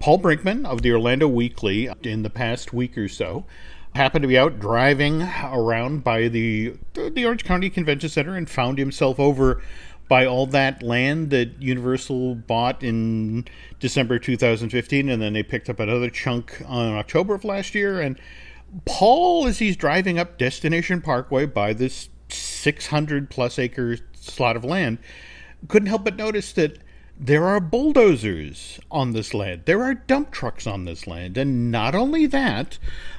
Paul 0.00 0.20
Brinkman 0.20 0.64
of 0.64 0.82
the 0.82 0.92
Orlando 0.92 1.26
Weekly, 1.26 1.88
in 2.02 2.22
the 2.22 2.30
past 2.30 2.72
week 2.72 2.96
or 2.96 3.08
so, 3.08 3.46
happened 3.98 4.22
to 4.22 4.28
be 4.28 4.38
out 4.38 4.60
driving 4.60 5.28
around 5.42 6.04
by 6.04 6.28
the 6.28 6.74
the 6.94 7.26
Orange 7.26 7.44
County 7.44 7.68
Convention 7.68 8.08
Center 8.08 8.36
and 8.36 8.48
found 8.48 8.78
himself 8.78 9.18
over 9.18 9.60
by 10.08 10.24
all 10.24 10.46
that 10.46 10.82
land 10.82 11.30
that 11.30 11.60
Universal 11.60 12.36
bought 12.36 12.82
in 12.82 13.44
December 13.80 14.18
2015, 14.18 15.08
and 15.08 15.20
then 15.20 15.32
they 15.34 15.42
picked 15.42 15.68
up 15.68 15.80
another 15.80 16.08
chunk 16.08 16.62
on 16.66 16.94
October 16.94 17.34
of 17.34 17.44
last 17.44 17.74
year. 17.74 18.00
And 18.00 18.18
Paul, 18.86 19.46
as 19.46 19.58
he's 19.58 19.76
driving 19.76 20.18
up 20.18 20.38
Destination 20.38 21.02
Parkway 21.02 21.44
by 21.44 21.72
this 21.72 22.08
600 22.28 23.28
plus 23.28 23.58
acre 23.58 23.98
slot 24.14 24.56
of 24.56 24.64
land, 24.64 24.98
couldn't 25.66 25.88
help 25.88 26.04
but 26.04 26.16
notice 26.16 26.52
that 26.52 26.78
there 27.20 27.44
are 27.44 27.60
bulldozers 27.60 28.78
on 28.90 29.12
this 29.12 29.34
land. 29.34 29.62
There 29.64 29.82
are 29.82 29.94
dump 29.94 30.30
trucks 30.30 30.66
on 30.66 30.84
this 30.84 31.06
land. 31.06 31.36
And 31.36 31.70
not 31.70 31.94
only 31.94 32.26
that, 32.26 32.78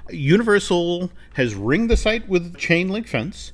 Universal 0.09 1.11
has 1.33 1.55
ringed 1.55 1.89
the 1.89 1.97
site 1.97 2.27
with 2.29 2.57
chain 2.57 2.89
link 2.89 3.07
fence 3.07 3.51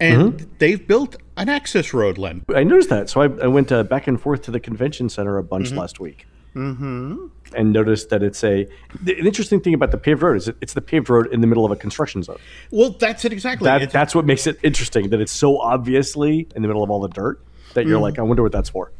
and 0.00 0.34
mm-hmm. 0.34 0.46
they've 0.58 0.86
built 0.86 1.16
an 1.36 1.48
access 1.48 1.94
road 1.94 2.18
land. 2.18 2.44
I 2.54 2.64
noticed 2.64 2.90
that. 2.90 3.08
So 3.08 3.22
I, 3.22 3.44
I 3.44 3.46
went 3.46 3.72
uh, 3.72 3.82
back 3.82 4.06
and 4.06 4.20
forth 4.20 4.42
to 4.42 4.50
the 4.50 4.60
convention 4.60 5.08
center 5.08 5.38
a 5.38 5.42
bunch 5.42 5.68
mm-hmm. 5.68 5.78
last 5.78 6.00
week. 6.00 6.26
Mm-hmm. 6.54 7.26
And 7.54 7.72
noticed 7.72 8.08
that 8.08 8.22
it's 8.22 8.42
a. 8.42 8.66
The 9.02 9.16
interesting 9.18 9.60
thing 9.60 9.74
about 9.74 9.90
the 9.90 9.98
paved 9.98 10.22
road 10.22 10.38
is 10.38 10.48
it's 10.60 10.72
the 10.72 10.80
paved 10.80 11.08
road 11.10 11.32
in 11.32 11.42
the 11.42 11.46
middle 11.46 11.64
of 11.64 11.70
a 11.70 11.76
construction 11.76 12.22
zone. 12.22 12.38
Well, 12.70 12.90
that's 12.90 13.24
it 13.24 13.32
exactly. 13.32 13.66
That, 13.66 13.90
that's 13.90 14.14
what 14.14 14.24
makes 14.24 14.46
it 14.46 14.58
interesting. 14.62 15.10
That 15.10 15.20
it's 15.20 15.32
so 15.32 15.58
obviously 15.58 16.48
in 16.56 16.62
the 16.62 16.68
middle 16.68 16.82
of 16.82 16.90
all 16.90 17.00
the 17.00 17.08
dirt 17.08 17.40
that 17.74 17.86
you're 17.86 17.96
mm-hmm. 17.96 18.02
like, 18.04 18.18
I 18.18 18.22
wonder 18.22 18.42
what 18.42 18.52
that's 18.52 18.70
for. 18.70 18.90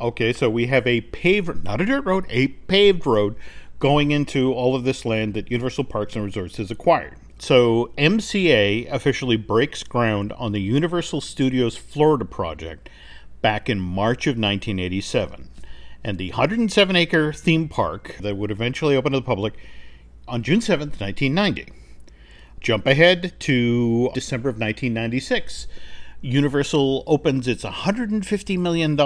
Okay, 0.00 0.32
so 0.32 0.48
we 0.48 0.66
have 0.68 0.86
a 0.86 1.02
paved, 1.02 1.62
not 1.62 1.82
a 1.82 1.84
dirt 1.84 2.06
road, 2.06 2.24
a 2.30 2.48
paved 2.48 3.06
road 3.06 3.36
going 3.78 4.12
into 4.12 4.52
all 4.52 4.74
of 4.74 4.84
this 4.84 5.04
land 5.04 5.34
that 5.34 5.50
Universal 5.50 5.84
Parks 5.84 6.16
and 6.16 6.24
Resorts 6.24 6.56
has 6.56 6.70
acquired. 6.70 7.16
So 7.38 7.92
MCA 7.98 8.90
officially 8.90 9.36
breaks 9.36 9.82
ground 9.82 10.32
on 10.34 10.52
the 10.52 10.60
Universal 10.60 11.20
Studios 11.20 11.76
Florida 11.76 12.24
project 12.24 12.88
back 13.42 13.68
in 13.68 13.78
March 13.78 14.26
of 14.26 14.32
1987. 14.32 15.50
And 16.02 16.16
the 16.16 16.30
107 16.30 16.96
acre 16.96 17.32
theme 17.34 17.68
park 17.68 18.16
that 18.22 18.38
would 18.38 18.50
eventually 18.50 18.96
open 18.96 19.12
to 19.12 19.18
the 19.18 19.24
public 19.24 19.54
on 20.26 20.42
June 20.42 20.60
7th, 20.60 20.98
1990. 20.98 21.72
Jump 22.60 22.86
ahead 22.86 23.34
to 23.40 24.10
December 24.14 24.48
of 24.48 24.56
1996. 24.56 25.66
Universal 26.22 27.04
opens 27.06 27.48
its 27.48 27.64
$150 27.64 28.58
million 28.58 28.96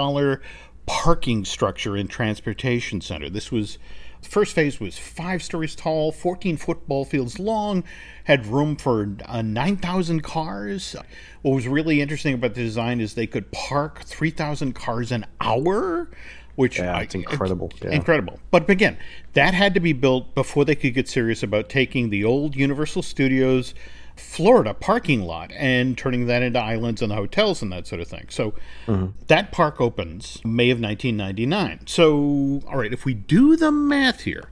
parking 0.85 1.45
structure 1.45 1.95
and 1.95 2.09
transportation 2.09 3.01
center. 3.01 3.29
This 3.29 3.51
was 3.51 3.77
the 4.25 4.31
first 4.31 4.53
phase 4.53 4.79
was 4.79 4.97
five 4.97 5.43
stories 5.43 5.75
tall, 5.75 6.11
14 6.11 6.57
football 6.57 7.05
fields 7.05 7.37
long, 7.37 7.83
had 8.23 8.47
room 8.47 8.75
for 8.75 9.15
uh, 9.25 9.43
9,000 9.43 10.21
cars. 10.21 10.95
What 11.43 11.55
was 11.55 11.67
really 11.67 12.01
interesting 12.01 12.33
about 12.33 12.55
the 12.55 12.63
design 12.63 12.99
is 12.99 13.13
they 13.13 13.27
could 13.27 13.51
park 13.51 14.01
3,000 14.03 14.73
cars 14.73 15.11
an 15.11 15.27
hour, 15.39 16.09
which 16.55 16.79
yeah, 16.79 16.99
it's 17.01 17.13
incredible. 17.13 17.71
Yeah. 17.83 17.91
Incredible. 17.91 18.39
But 18.49 18.67
again, 18.67 18.97
that 19.33 19.53
had 19.53 19.75
to 19.75 19.79
be 19.79 19.93
built 19.93 20.33
before 20.33 20.65
they 20.65 20.75
could 20.75 20.95
get 20.95 21.07
serious 21.07 21.43
about 21.43 21.69
taking 21.69 22.09
the 22.09 22.23
old 22.23 22.55
Universal 22.55 23.03
Studios 23.03 23.75
Florida 24.15 24.73
parking 24.73 25.21
lot 25.21 25.51
and 25.53 25.97
turning 25.97 26.27
that 26.27 26.41
into 26.41 26.59
islands 26.59 27.01
and 27.01 27.11
the 27.11 27.15
hotels 27.15 27.61
and 27.61 27.71
that 27.71 27.87
sort 27.87 28.01
of 28.01 28.07
thing. 28.07 28.27
So 28.29 28.53
mm-hmm. 28.85 29.07
that 29.27 29.51
park 29.51 29.81
opens 29.81 30.43
May 30.45 30.69
of 30.69 30.79
1999. 30.79 31.87
So, 31.87 32.61
all 32.67 32.77
right, 32.77 32.93
if 32.93 33.05
we 33.05 33.13
do 33.13 33.55
the 33.55 33.71
math 33.71 34.21
here, 34.21 34.49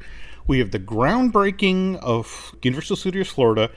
we 0.48 0.60
have 0.60 0.72
the 0.72 0.80
groundbreaking 0.80 1.98
of 1.98 2.56
Universal 2.62 2.98
Studios 2.98 3.30
Florida, 3.30 3.72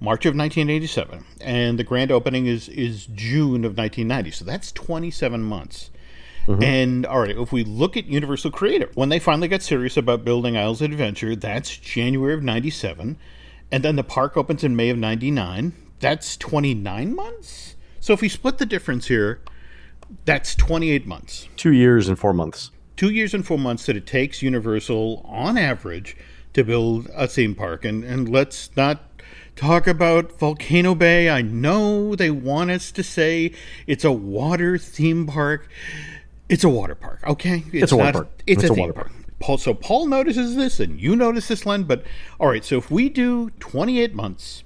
March 0.00 0.26
of 0.26 0.34
1987, 0.34 1.24
and 1.40 1.78
the 1.78 1.84
grand 1.84 2.10
opening 2.10 2.46
is 2.46 2.68
is 2.68 3.06
June 3.06 3.64
of 3.64 3.76
1990. 3.78 4.30
So 4.32 4.44
that's 4.44 4.72
27 4.72 5.42
months. 5.42 5.90
Mm-hmm. 6.46 6.62
And 6.62 7.06
all 7.06 7.20
right, 7.20 7.38
if 7.38 7.52
we 7.52 7.62
look 7.62 7.96
at 7.96 8.06
Universal 8.06 8.50
Creative, 8.50 8.94
when 8.96 9.08
they 9.08 9.20
finally 9.20 9.48
got 9.48 9.62
serious 9.62 9.96
about 9.96 10.24
building 10.24 10.56
Islands 10.56 10.82
of 10.82 10.90
Adventure, 10.90 11.36
that's 11.36 11.76
January 11.76 12.34
of 12.34 12.42
97 12.42 13.16
and 13.72 13.82
then 13.82 13.96
the 13.96 14.04
park 14.04 14.36
opens 14.36 14.62
in 14.62 14.76
May 14.76 14.90
of 14.90 14.98
99. 14.98 15.72
That's 15.98 16.36
29 16.36 17.16
months? 17.16 17.74
So 18.00 18.12
if 18.12 18.20
we 18.20 18.28
split 18.28 18.58
the 18.58 18.66
difference 18.66 19.08
here, 19.08 19.40
that's 20.26 20.54
28 20.54 21.06
months. 21.06 21.48
Two 21.56 21.72
years 21.72 22.08
and 22.08 22.18
four 22.18 22.34
months. 22.34 22.70
Two 22.96 23.08
years 23.08 23.32
and 23.32 23.46
four 23.46 23.58
months 23.58 23.86
that 23.86 23.96
it 23.96 24.06
takes 24.06 24.42
Universal, 24.42 25.24
on 25.26 25.56
average, 25.56 26.16
to 26.52 26.62
build 26.62 27.08
a 27.14 27.26
theme 27.26 27.54
park. 27.54 27.84
And, 27.86 28.04
and 28.04 28.28
let's 28.28 28.68
not 28.76 29.04
talk 29.56 29.86
about 29.86 30.38
Volcano 30.38 30.94
Bay. 30.94 31.30
I 31.30 31.40
know 31.40 32.14
they 32.14 32.30
want 32.30 32.70
us 32.70 32.92
to 32.92 33.02
say 33.02 33.52
it's 33.86 34.04
a 34.04 34.12
water 34.12 34.76
theme 34.76 35.26
park. 35.26 35.68
It's 36.50 36.64
a 36.64 36.68
water 36.68 36.94
park, 36.94 37.20
okay? 37.26 37.64
It's, 37.72 37.84
it's 37.84 37.92
a 37.92 37.96
water 37.96 38.12
park. 38.12 38.42
It's, 38.46 38.62
it's 38.62 38.70
a, 38.70 38.74
a 38.74 38.76
water 38.76 38.92
park. 38.92 39.08
park. 39.08 39.21
Paul, 39.42 39.58
so 39.58 39.74
Paul 39.74 40.06
notices 40.06 40.54
this, 40.54 40.78
and 40.78 41.00
you 41.00 41.16
notice 41.16 41.48
this, 41.48 41.66
Len. 41.66 41.82
But 41.82 42.04
all 42.38 42.48
right, 42.48 42.64
so 42.64 42.78
if 42.78 42.90
we 42.90 43.08
do 43.08 43.50
28 43.58 44.14
months, 44.14 44.62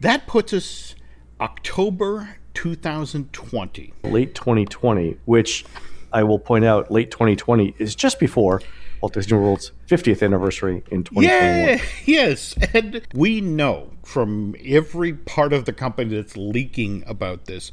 that 0.00 0.26
puts 0.26 0.54
us 0.54 0.94
October 1.38 2.36
2020. 2.54 3.92
Late 4.04 4.34
2020, 4.34 5.18
which 5.26 5.66
I 6.12 6.22
will 6.22 6.38
point 6.38 6.64
out, 6.64 6.90
late 6.90 7.10
2020 7.10 7.74
is 7.78 7.94
just 7.94 8.18
before 8.18 8.62
Walt 9.02 9.12
Disney 9.12 9.36
World's 9.36 9.72
50th 9.86 10.22
anniversary 10.22 10.82
in 10.90 11.04
2021. 11.04 11.22
Yeah, 11.22 11.82
yes, 12.06 12.54
and 12.72 13.06
we 13.12 13.42
know 13.42 13.90
from 14.02 14.56
every 14.64 15.12
part 15.12 15.52
of 15.52 15.66
the 15.66 15.74
company 15.74 16.16
that's 16.16 16.38
leaking 16.38 17.04
about 17.06 17.44
this 17.44 17.70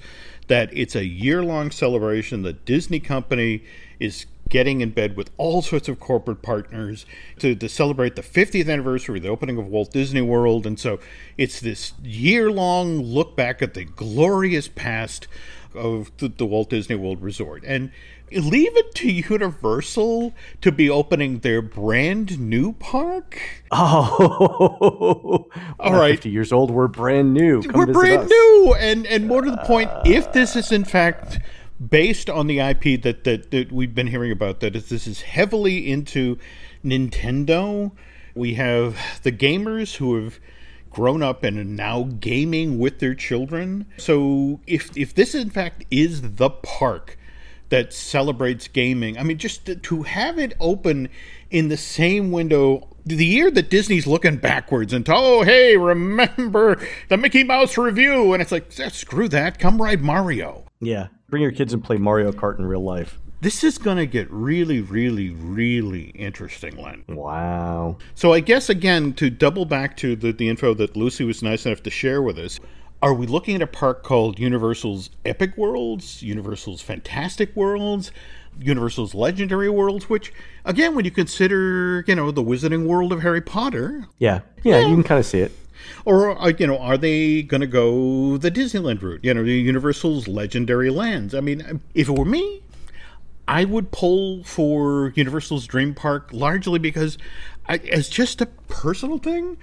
that 0.47 0.69
it's 0.73 0.93
a 0.93 1.06
year-long 1.06 1.71
celebration. 1.71 2.41
The 2.41 2.51
Disney 2.51 2.99
company 2.99 3.63
is 4.01 4.25
getting 4.54 4.82
in 4.82 4.92
bed 4.92 5.18
with 5.18 5.32
all 5.38 5.63
sorts 5.63 5.89
of 5.89 6.00
corporate 6.00 6.44
partners 6.44 7.08
to, 7.39 7.56
to 7.56 7.68
celebrate 7.68 8.16
the 8.16 8.22
50th 8.22 8.72
anniversary 8.72 9.18
of 9.18 9.24
the 9.24 9.30
opening 9.30 9.58
of 9.58 9.66
Walt 9.66 9.92
Disney 9.92 10.22
World. 10.22 10.68
And 10.68 10.80
so 10.80 11.00
it's 11.39 11.60
this 11.60 11.94
year 12.04 12.52
long 12.52 13.02
look 13.02 13.36
back 13.36 13.63
at 13.63 13.74
the 13.74 13.84
glorious 13.84 14.68
past 14.68 15.28
of 15.74 16.16
the, 16.18 16.28
the 16.28 16.46
Walt 16.46 16.70
Disney 16.70 16.96
World 16.96 17.24
Resort. 17.24 17.63
And 17.66 17.89
leave 18.32 18.78
it 18.78 18.94
to 18.94 19.12
Universal 19.12 20.36
to 20.62 20.72
be 20.72 20.88
opening 20.88 21.39
their 21.39 21.63
brand 21.63 22.39
new 22.39 22.74
park. 22.74 23.39
Oh, 23.76 25.50
all 25.80 25.94
right. 25.94 26.12
Fifty 26.12 26.30
years 26.30 26.54
old, 26.54 26.70
we're 26.70 26.88
brand 26.88 27.34
new. 27.34 27.63
Come 27.63 27.74
we're 27.74 27.92
brand 27.92 28.24
us. 28.24 28.30
new, 28.30 28.76
and 28.80 29.08
and 29.08 29.28
more 29.28 29.42
to 29.42 29.50
the 29.50 29.58
point, 29.58 29.89
if 30.06 30.32
this 30.32 30.56
is 30.56 30.72
in 30.72 30.86
fact 30.86 31.39
based 31.89 32.30
on 32.30 32.48
the 32.48 32.60
IP 32.60 33.02
that 33.02 33.24
that, 33.24 33.52
that 33.52 33.72
we've 33.72 33.96
been 33.96 34.08
hearing 34.08 34.32
about, 34.32 34.60
that 34.62 34.76
is, 34.76 34.89
this 34.89 35.08
is 35.08 35.22
heavily 35.22 35.89
into 35.89 36.38
Nintendo. 36.84 37.91
We 38.36 38.56
have 38.56 38.98
the 39.24 39.32
gamers 39.32 39.98
who 39.98 40.24
have 40.24 40.39
grown 40.89 41.24
up 41.24 41.43
and 41.43 41.58
are 41.58 41.63
now 41.63 42.04
gaming 42.19 42.80
with 42.80 43.00
their 43.00 43.15
children. 43.15 43.86
So 43.98 44.60
if 44.67 44.96
if 44.98 45.13
this 45.13 45.36
in 45.36 45.50
fact 45.50 45.86
is 45.89 46.36
the 46.36 46.50
park 46.50 47.17
that 47.69 47.91
celebrates 47.91 48.67
gaming. 48.67 49.17
I 49.17 49.24
mean, 49.24 49.39
just 49.39 49.65
to, 49.65 49.76
to 49.76 50.04
have 50.04 50.38
it 50.38 50.54
open 50.60 51.10
in 51.50 51.69
the 51.69 51.78
same 51.78 52.32
window 52.32 52.88
the 53.06 53.26
year 53.26 53.52
that 53.52 53.69
Disney's 53.69 54.08
looking 54.08 54.38
backwards 54.38 54.93
and 54.93 55.06
oh 55.10 55.41
hey 55.41 55.76
remember 55.76 56.80
the 57.10 57.17
Mickey 57.17 57.43
Mouse 57.43 57.78
Revue 57.78 58.32
and 58.34 58.41
it's 58.41 58.52
like 58.52 58.72
screw 58.72 59.28
that 59.30 59.60
come 59.60 59.82
ride 59.82 60.02
Mario 60.02 60.65
yeah 60.80 61.08
bring 61.34 61.41
your 61.41 61.52
kids 61.52 61.74
and 61.74 61.84
play 61.84 61.98
Mario 61.98 62.32
Kart 62.32 62.60
in 62.60 62.65
real 62.67 62.84
life 62.84 63.19
this 63.41 63.63
is 63.63 63.80
going 63.80 63.98
to 63.98 64.06
get 64.06 64.30
really 64.30 64.82
really 64.82 65.32
really 65.32 66.10
interesting 66.10 66.78
Len 66.78 67.04
wow 67.08 67.98
so 68.13 68.34
I 68.34 68.39
guess 68.39 68.69
again 68.69 69.13
to 69.13 69.32
double 69.32 69.65
back 69.65 69.98
to 69.98 70.15
the, 70.15 70.32
the 70.32 70.48
info 70.48 70.76
that 70.76 70.96
Lucy 70.96 71.24
was 71.24 71.41
nice 71.41 71.65
enough 71.65 71.82
to 71.82 71.89
share 71.89 72.22
with 72.22 72.38
us 72.38 72.60
are 73.02 73.15
we 73.15 73.26
looking 73.26 73.56
at 73.56 73.63
a 73.63 73.67
park 73.67 74.04
called 74.04 74.38
Universal's 74.38 75.10
Epic 75.26 75.58
Worlds, 75.58 76.22
Universal's 76.22 76.82
Fantastic 76.82 77.54
Worlds, 77.54 78.12
Universal's 78.62 79.13
Legendary 79.13 79.69
Worlds? 79.69 80.10
Which, 80.10 80.32
again, 80.63 80.96
when 80.96 81.04
you 81.04 81.12
consider, 81.12 82.06
you 82.08 82.15
know, 82.15 82.32
the 82.32 82.41
Wizarding 82.41 82.86
World 82.88 83.12
of 83.12 83.22
Harry 83.22 83.41
Potter, 83.41 84.08
yeah, 84.19 84.39
yeah, 84.63 84.80
yeah. 84.80 84.88
you 84.88 84.96
can 84.96 85.04
kind 85.04 85.19
of 85.19 85.26
see 85.26 85.41
it. 85.41 85.52
Or, 86.06 86.39
uh, 86.41 86.52
you 86.58 86.67
know, 86.67 86.78
are 86.78 86.98
they 86.98 87.43
going 87.43 87.62
to 87.62 87.67
go 87.67 88.38
the 88.38 88.52
Disneyland 88.52 89.02
route? 89.02 89.22
You 89.24 89.34
know, 89.34 89.43
the 89.43 89.54
Universal's 89.54 90.28
Legendary 90.28 90.89
Lands. 90.89 91.34
I 91.34 91.39
mean, 91.39 91.82
if 91.93 92.10
it 92.10 92.17
were 92.17 92.26
me, 92.26 92.62
I 93.48 93.65
would 93.65 93.91
pull 93.91 94.43
for 94.43 95.13
Universal's 95.15 95.65
Dream 95.65 95.93
Park 95.93 96.30
largely 96.32 96.80
because, 96.80 97.17
I, 97.67 97.78
as 97.78 98.10
just 98.10 98.41
a 98.41 98.46
personal 98.46 99.17
thing, 99.17 99.58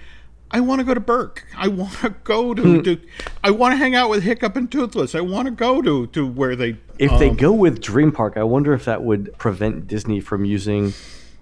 I 0.51 0.59
want 0.59 0.79
to 0.79 0.85
go 0.85 0.93
to 0.93 0.99
Berk. 0.99 1.47
I 1.55 1.69
want 1.69 1.93
to 1.99 2.09
go 2.23 2.53
to, 2.53 2.61
hmm. 2.61 2.81
to 2.81 2.99
I 3.43 3.51
want 3.51 3.73
to 3.73 3.77
hang 3.77 3.95
out 3.95 4.09
with 4.09 4.23
Hiccup 4.23 4.55
and 4.55 4.69
Toothless. 4.71 5.15
I 5.15 5.21
want 5.21 5.45
to 5.45 5.51
go 5.51 5.81
to 5.81 6.07
to 6.07 6.27
where 6.27 6.55
they. 6.55 6.77
If 6.99 7.11
um, 7.11 7.19
they 7.19 7.29
go 7.29 7.53
with 7.53 7.81
Dream 7.81 8.11
Park, 8.11 8.35
I 8.35 8.43
wonder 8.43 8.73
if 8.73 8.85
that 8.85 9.03
would 9.03 9.37
prevent 9.37 9.87
Disney 9.87 10.19
from 10.19 10.43
using 10.43 10.93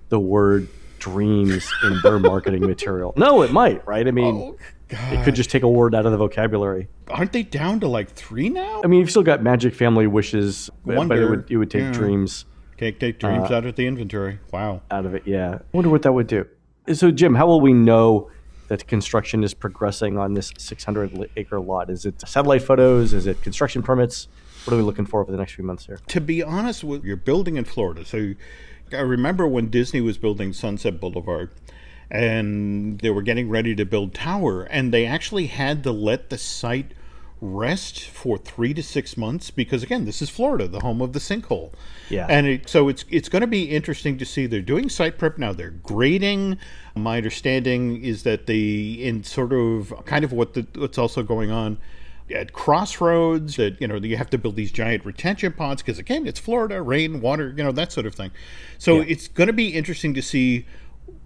the 0.10 0.20
word 0.20 0.70
dreams 1.00 1.72
in 1.84 2.00
their 2.04 2.20
marketing 2.20 2.66
material. 2.66 3.14
No, 3.16 3.42
it 3.42 3.52
might, 3.52 3.86
right? 3.88 4.08
I 4.08 4.12
mean, 4.12 4.36
oh, 4.36 4.58
it 4.90 5.24
could 5.24 5.36
just 5.36 5.50
take 5.50 5.64
a 5.64 5.70
word 5.70 5.96
out 5.96 6.06
of 6.06 6.12
the 6.12 6.18
vocabulary. 6.18 6.88
Aren't 7.10 7.34
they 7.34 7.44
down 7.44 7.80
to 7.82 7.88
like 7.88 8.12
three 8.12 8.50
now? 8.50 8.82
I 8.84 8.88
mean, 8.88 9.00
you've 9.00 9.10
still 9.10 9.24
got 9.24 9.42
Magic 9.42 9.74
Family 9.74 10.08
Wishes, 10.08 10.70
Wonder. 10.86 11.08
but 11.08 11.18
it 11.18 11.30
would, 11.30 11.52
it 11.52 11.58
would 11.58 11.72
take 11.72 11.82
yeah. 11.82 11.92
dreams. 11.92 12.46
Take, 12.78 13.00
take 13.00 13.20
dreams 13.20 13.52
uh, 13.52 13.56
out 13.56 13.66
of 13.66 13.76
the 13.76 13.88
inventory. 13.88 14.40
Wow. 14.52 14.82
Out 14.90 15.06
of 15.06 15.14
it, 15.14 15.24
yeah. 15.26 15.56
I 15.56 15.60
wonder 15.74 15.90
what 15.90 16.04
that 16.04 16.14
would 16.14 16.28
do. 16.28 16.46
So, 16.94 17.12
Jim, 17.12 17.36
how 17.36 17.48
will 17.48 17.62
we 17.62 17.74
know? 17.74 18.30
that 18.70 18.88
construction 18.88 19.44
is 19.44 19.54
progressing 19.54 20.18
on 20.18 20.36
this 20.36 20.54
600 20.58 21.30
acre 21.36 21.60
lot? 21.60 21.90
Is 21.90 22.06
it 22.06 22.22
satellite 22.28 22.62
photos? 22.62 23.14
Is 23.14 23.28
it 23.28 23.42
construction 23.42 23.84
permits? 23.84 24.28
What 24.64 24.74
are 24.74 24.78
we 24.78 24.84
looking 24.84 25.06
for 25.06 25.22
over 25.22 25.32
the 25.32 25.38
next 25.38 25.54
few 25.54 25.64
months 25.64 25.88
here? 25.88 26.00
To 26.08 26.22
be 26.22 26.44
honest, 26.44 26.84
with 26.84 27.04
you're 27.04 27.18
building 27.18 27.58
in 27.58 27.66
Florida, 27.66 28.06
so 28.06 28.34
I 28.93 29.02
remember 29.02 29.47
when 29.47 29.69
Disney 29.69 30.02
was 30.02 30.17
building 30.17 30.54
Sunset 30.54 30.99
Boulevard, 30.99 31.49
and 32.10 32.99
they 32.99 33.10
were 33.10 33.21
getting 33.21 33.49
ready 33.49 33.75
to 33.75 33.86
build 33.86 34.13
Tower, 34.13 34.63
and 34.63 34.93
they 34.93 35.06
actually 35.06 35.47
had 35.47 35.84
to 35.84 35.91
let 35.91 36.30
the 36.30 36.38
site 36.38 36.93
rest 37.41 38.02
for 38.02 38.38
three 38.38 38.73
to 38.73 38.84
six 38.84 39.15
months 39.15 39.49
because 39.49 39.82
again 39.82 40.04
this 40.04 40.21
is 40.21 40.30
florida 40.30 40.67
the 40.67 40.82
home 40.82 41.02
of 41.02 41.13
the 41.13 41.19
sinkhole. 41.19 41.71
Yeah. 42.10 42.28
And 42.30 42.47
it, 42.47 42.69
so 42.69 42.89
it's 42.89 43.06
it's 43.10 43.30
going 43.30 43.41
to 43.41 43.47
be 43.47 43.63
interesting 43.63 44.17
to 44.17 44.25
see. 44.25 44.45
They're 44.45 44.62
doing 44.62 44.89
site 44.89 45.17
prep 45.17 45.38
now. 45.38 45.54
They're 45.54 45.69
grading. 45.69 46.58
My 46.95 47.17
understanding 47.17 48.04
is 48.04 48.23
that 48.23 48.47
the 48.47 49.06
in 49.06 49.23
sort 49.23 49.54
of 49.54 49.93
kind 50.06 50.25
of 50.25 50.34
what 50.34 50.54
the, 50.54 50.67
what's 50.75 50.97
also 50.97 51.23
going 51.23 51.52
on 51.52 51.78
at 52.32 52.54
crossroads 52.54 53.56
that 53.56 53.80
you 53.82 53.88
know 53.88 53.96
you 53.96 54.18
have 54.18 54.30
to 54.30 54.38
build 54.38 54.56
these 54.56 54.72
giant 54.72 55.06
retention 55.06 55.52
ponds 55.54 55.82
because 55.82 55.98
again 56.00 56.28
it's 56.28 56.39
florida 56.39 56.82
rain 56.82 57.22
water 57.22 57.54
you 57.56 57.63
know 57.63 57.72
that 57.72 57.92
sort 57.92 58.06
of 58.06 58.13
thing 58.13 58.32
so 58.78 58.98
yeah. 58.98 59.06
it's 59.08 59.28
going 59.28 59.48
to 59.48 59.54
be 59.54 59.70
interesting 59.70 60.13
to 60.13 60.22
see 60.22 60.65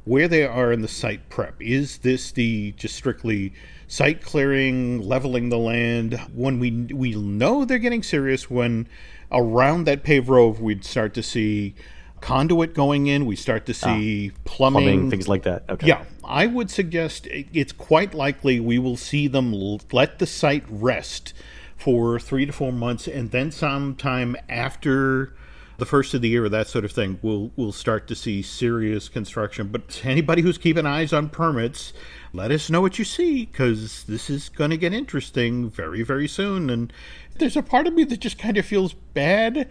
where 0.05 0.27
they 0.27 0.45
are 0.45 0.71
in 0.71 0.81
the 0.81 0.87
site 0.87 1.29
prep 1.29 1.61
is 1.61 1.99
this 1.99 2.31
the 2.31 2.73
just 2.73 2.95
strictly 2.95 3.53
site 3.87 4.21
clearing, 4.21 4.99
leveling 5.01 5.49
the 5.49 5.57
land. 5.57 6.19
When 6.33 6.59
we 6.59 6.71
we 6.93 7.13
know 7.13 7.63
they're 7.63 7.77
getting 7.77 8.03
serious, 8.03 8.49
when 8.49 8.87
around 9.31 9.85
that 9.85 10.03
paved 10.03 10.29
road 10.29 10.59
we'd 10.59 10.83
start 10.83 11.13
to 11.13 11.23
see 11.23 11.75
conduit 12.23 12.73
going 12.73 13.07
in, 13.07 13.25
we 13.25 13.35
start 13.35 13.65
to 13.65 13.73
see 13.73 14.31
ah, 14.33 14.39
plumbing. 14.45 14.83
plumbing. 14.83 15.09
things 15.09 15.27
like 15.27 15.43
that. 15.43 15.65
Okay. 15.69 15.87
Yeah, 15.87 16.05
I 16.23 16.47
would 16.47 16.71
suggest 16.71 17.27
it's 17.29 17.73
quite 17.73 18.13
likely 18.13 18.61
we 18.61 18.79
will 18.79 18.95
see 18.95 19.27
them 19.27 19.53
let 19.91 20.19
the 20.19 20.25
site 20.25 20.63
rest 20.69 21.33
for 21.75 22.21
three 22.21 22.45
to 22.45 22.53
four 22.53 22.71
months, 22.71 23.09
and 23.09 23.31
then 23.31 23.51
sometime 23.51 24.37
after 24.47 25.35
the 25.77 25.85
first 25.85 26.13
of 26.13 26.21
the 26.21 26.29
year 26.29 26.45
or 26.45 26.49
that 26.49 26.67
sort 26.67 26.85
of 26.85 26.93
thing, 26.93 27.19
we'll 27.21 27.51
we'll 27.57 27.73
start 27.73 28.07
to 28.07 28.15
see 28.15 28.41
serious 28.41 29.09
construction. 29.09 29.67
But 29.67 30.01
anybody 30.05 30.41
who's 30.41 30.57
keeping 30.57 30.85
eyes 30.85 31.11
on 31.11 31.27
permits, 31.27 31.91
let 32.31 32.51
us 32.51 32.69
know 32.69 32.79
what 32.79 32.97
you 32.97 33.03
see 33.03 33.45
because 33.45 34.05
this 34.05 34.29
is 34.29 34.47
going 34.47 34.69
to 34.69 34.77
get 34.77 34.93
interesting 34.93 35.69
very 35.69 36.03
very 36.03 36.29
soon. 36.29 36.69
And 36.69 36.93
there's 37.37 37.57
a 37.57 37.61
part 37.61 37.85
of 37.85 37.93
me 37.93 38.05
that 38.05 38.21
just 38.21 38.39
kind 38.39 38.55
of 38.55 38.65
feels 38.65 38.93
bad 38.93 39.69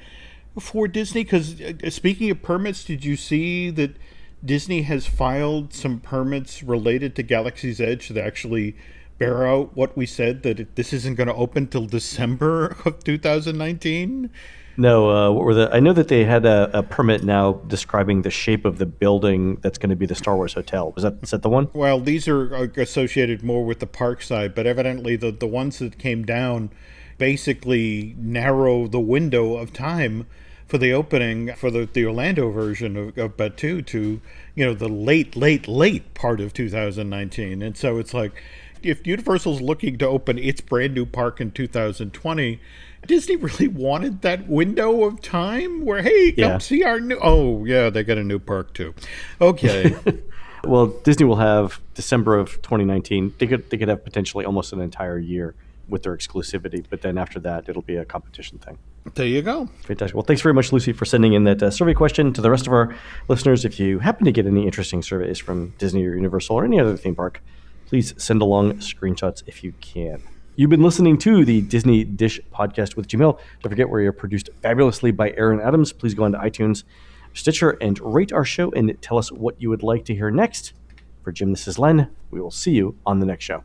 for 0.58 0.88
Disney 0.88 1.24
because 1.24 1.60
uh, 1.60 1.90
speaking 1.90 2.30
of 2.30 2.42
permits, 2.42 2.84
did 2.84 3.04
you 3.04 3.16
see 3.16 3.70
that? 3.70 3.96
Disney 4.44 4.82
has 4.82 5.06
filed 5.06 5.72
some 5.72 6.00
permits 6.00 6.64
related 6.64 7.14
to 7.14 7.22
Galaxy's 7.22 7.80
Edge 7.80 8.08
that 8.08 8.24
actually 8.24 8.76
bear 9.18 9.46
out 9.46 9.76
what 9.76 9.96
we 9.96 10.04
said 10.04 10.42
that 10.42 10.58
it, 10.58 10.74
this 10.74 10.92
isn't 10.92 11.14
going 11.14 11.28
to 11.28 11.34
open 11.34 11.68
till 11.68 11.86
December 11.86 12.76
of 12.84 13.04
2019. 13.04 14.30
No, 14.76 15.10
uh, 15.10 15.30
what 15.30 15.44
were 15.44 15.54
the? 15.54 15.70
I 15.72 15.80
know 15.80 15.92
that 15.92 16.08
they 16.08 16.24
had 16.24 16.46
a, 16.46 16.78
a, 16.78 16.82
permit 16.82 17.22
now 17.22 17.60
describing 17.66 18.22
the 18.22 18.30
shape 18.30 18.64
of 18.64 18.78
the 18.78 18.86
building 18.86 19.58
that's 19.60 19.76
going 19.76 19.90
to 19.90 19.96
be 19.96 20.06
the 20.06 20.14
Star 20.14 20.34
Wars 20.34 20.54
hotel. 20.54 20.92
Was 20.92 21.04
that 21.04 21.18
is 21.22 21.30
that 21.30 21.42
the 21.42 21.50
one? 21.50 21.68
Well, 21.74 22.00
these 22.00 22.26
are 22.26 22.54
associated 22.76 23.42
more 23.42 23.64
with 23.64 23.80
the 23.80 23.86
park 23.86 24.22
side, 24.22 24.54
but 24.54 24.66
evidently 24.66 25.14
the 25.14 25.30
the 25.30 25.46
ones 25.46 25.78
that 25.78 25.98
came 25.98 26.24
down 26.24 26.70
basically 27.18 28.16
narrow 28.18 28.88
the 28.88 28.98
window 28.98 29.56
of 29.56 29.74
time 29.74 30.26
for 30.72 30.78
the 30.78 30.90
opening 30.90 31.54
for 31.54 31.70
the, 31.70 31.86
the 31.92 32.06
Orlando 32.06 32.50
version 32.50 32.96
of, 32.96 33.18
of 33.18 33.36
Batuu 33.36 33.84
to 33.88 34.22
you 34.54 34.64
know 34.64 34.72
the 34.72 34.88
late 34.88 35.36
late 35.36 35.68
late 35.68 36.14
part 36.14 36.40
of 36.40 36.54
2019, 36.54 37.60
and 37.60 37.76
so 37.76 37.98
it's 37.98 38.14
like 38.14 38.32
if 38.82 39.06
Universal's 39.06 39.60
looking 39.60 39.98
to 39.98 40.08
open 40.08 40.38
its 40.38 40.62
brand 40.62 40.94
new 40.94 41.04
park 41.04 41.42
in 41.42 41.50
2020 41.50 42.58
Disney 43.06 43.36
really 43.36 43.68
wanted 43.68 44.22
that 44.22 44.48
window 44.48 45.04
of 45.04 45.20
time 45.20 45.84
where, 45.84 46.00
hey, 46.00 46.32
come 46.32 46.52
yeah. 46.52 46.58
see 46.58 46.84
our 46.84 47.00
new. 47.00 47.18
Oh, 47.22 47.66
yeah, 47.66 47.90
they 47.90 48.02
got 48.02 48.16
a 48.16 48.24
new 48.24 48.38
park 48.38 48.72
too. 48.72 48.94
Okay. 49.42 49.94
well, 50.64 50.86
Disney 50.86 51.26
will 51.26 51.36
have 51.36 51.82
December 51.92 52.38
of 52.38 52.62
2019. 52.62 53.34
They 53.38 53.46
could 53.46 53.68
they 53.68 53.76
could 53.76 53.88
have 53.88 54.04
potentially 54.04 54.46
almost 54.46 54.72
an 54.72 54.80
entire 54.80 55.18
year 55.18 55.54
with 55.88 56.02
their 56.02 56.16
exclusivity, 56.16 56.84
but 56.88 57.02
then 57.02 57.18
after 57.18 57.38
that, 57.40 57.68
it'll 57.68 57.82
be 57.82 57.96
a 57.96 58.04
competition 58.04 58.58
thing. 58.58 58.78
There 59.14 59.26
you 59.26 59.42
go. 59.42 59.66
Fantastic. 59.82 60.14
Well, 60.14 60.24
thanks 60.24 60.42
very 60.42 60.54
much, 60.54 60.72
Lucy, 60.72 60.92
for 60.92 61.04
sending 61.04 61.32
in 61.32 61.44
that 61.44 61.62
uh, 61.62 61.70
survey 61.70 61.94
question. 61.94 62.32
To 62.32 62.40
the 62.40 62.50
rest 62.50 62.66
of 62.66 62.72
our 62.72 62.94
listeners, 63.28 63.64
if 63.64 63.80
you 63.80 63.98
happen 63.98 64.24
to 64.24 64.32
get 64.32 64.46
any 64.46 64.64
interesting 64.64 65.02
surveys 65.02 65.38
from 65.38 65.74
Disney 65.78 66.06
or 66.06 66.14
Universal 66.14 66.56
or 66.56 66.64
any 66.64 66.78
other 66.78 66.96
theme 66.96 67.14
park, 67.14 67.42
please 67.86 68.14
send 68.16 68.40
along 68.42 68.74
screenshots 68.74 69.42
if 69.46 69.64
you 69.64 69.72
can. 69.80 70.22
You've 70.54 70.70
been 70.70 70.82
listening 70.82 71.18
to 71.18 71.44
the 71.44 71.62
Disney 71.62 72.04
Dish 72.04 72.38
podcast 72.54 72.94
with 72.94 73.08
Jim 73.08 73.20
Hill. 73.20 73.40
Don't 73.60 73.70
forget, 73.70 73.88
we 73.88 74.06
are 74.06 74.12
produced 74.12 74.50
fabulously 74.60 75.10
by 75.10 75.30
Aaron 75.32 75.60
Adams. 75.60 75.92
Please 75.92 76.14
go 76.14 76.24
on 76.24 76.32
to 76.32 76.38
iTunes, 76.38 76.84
Stitcher, 77.32 77.70
and 77.80 77.98
rate 78.00 78.32
our 78.32 78.44
show 78.44 78.70
and 78.72 78.96
tell 79.00 79.18
us 79.18 79.32
what 79.32 79.60
you 79.60 79.70
would 79.70 79.82
like 79.82 80.04
to 80.04 80.14
hear 80.14 80.30
next. 80.30 80.74
For 81.22 81.32
Jim, 81.32 81.52
this 81.52 81.66
is 81.66 81.78
Len. 81.78 82.10
We 82.30 82.40
will 82.40 82.50
see 82.50 82.72
you 82.72 82.96
on 83.06 83.20
the 83.20 83.26
next 83.26 83.44
show. 83.44 83.64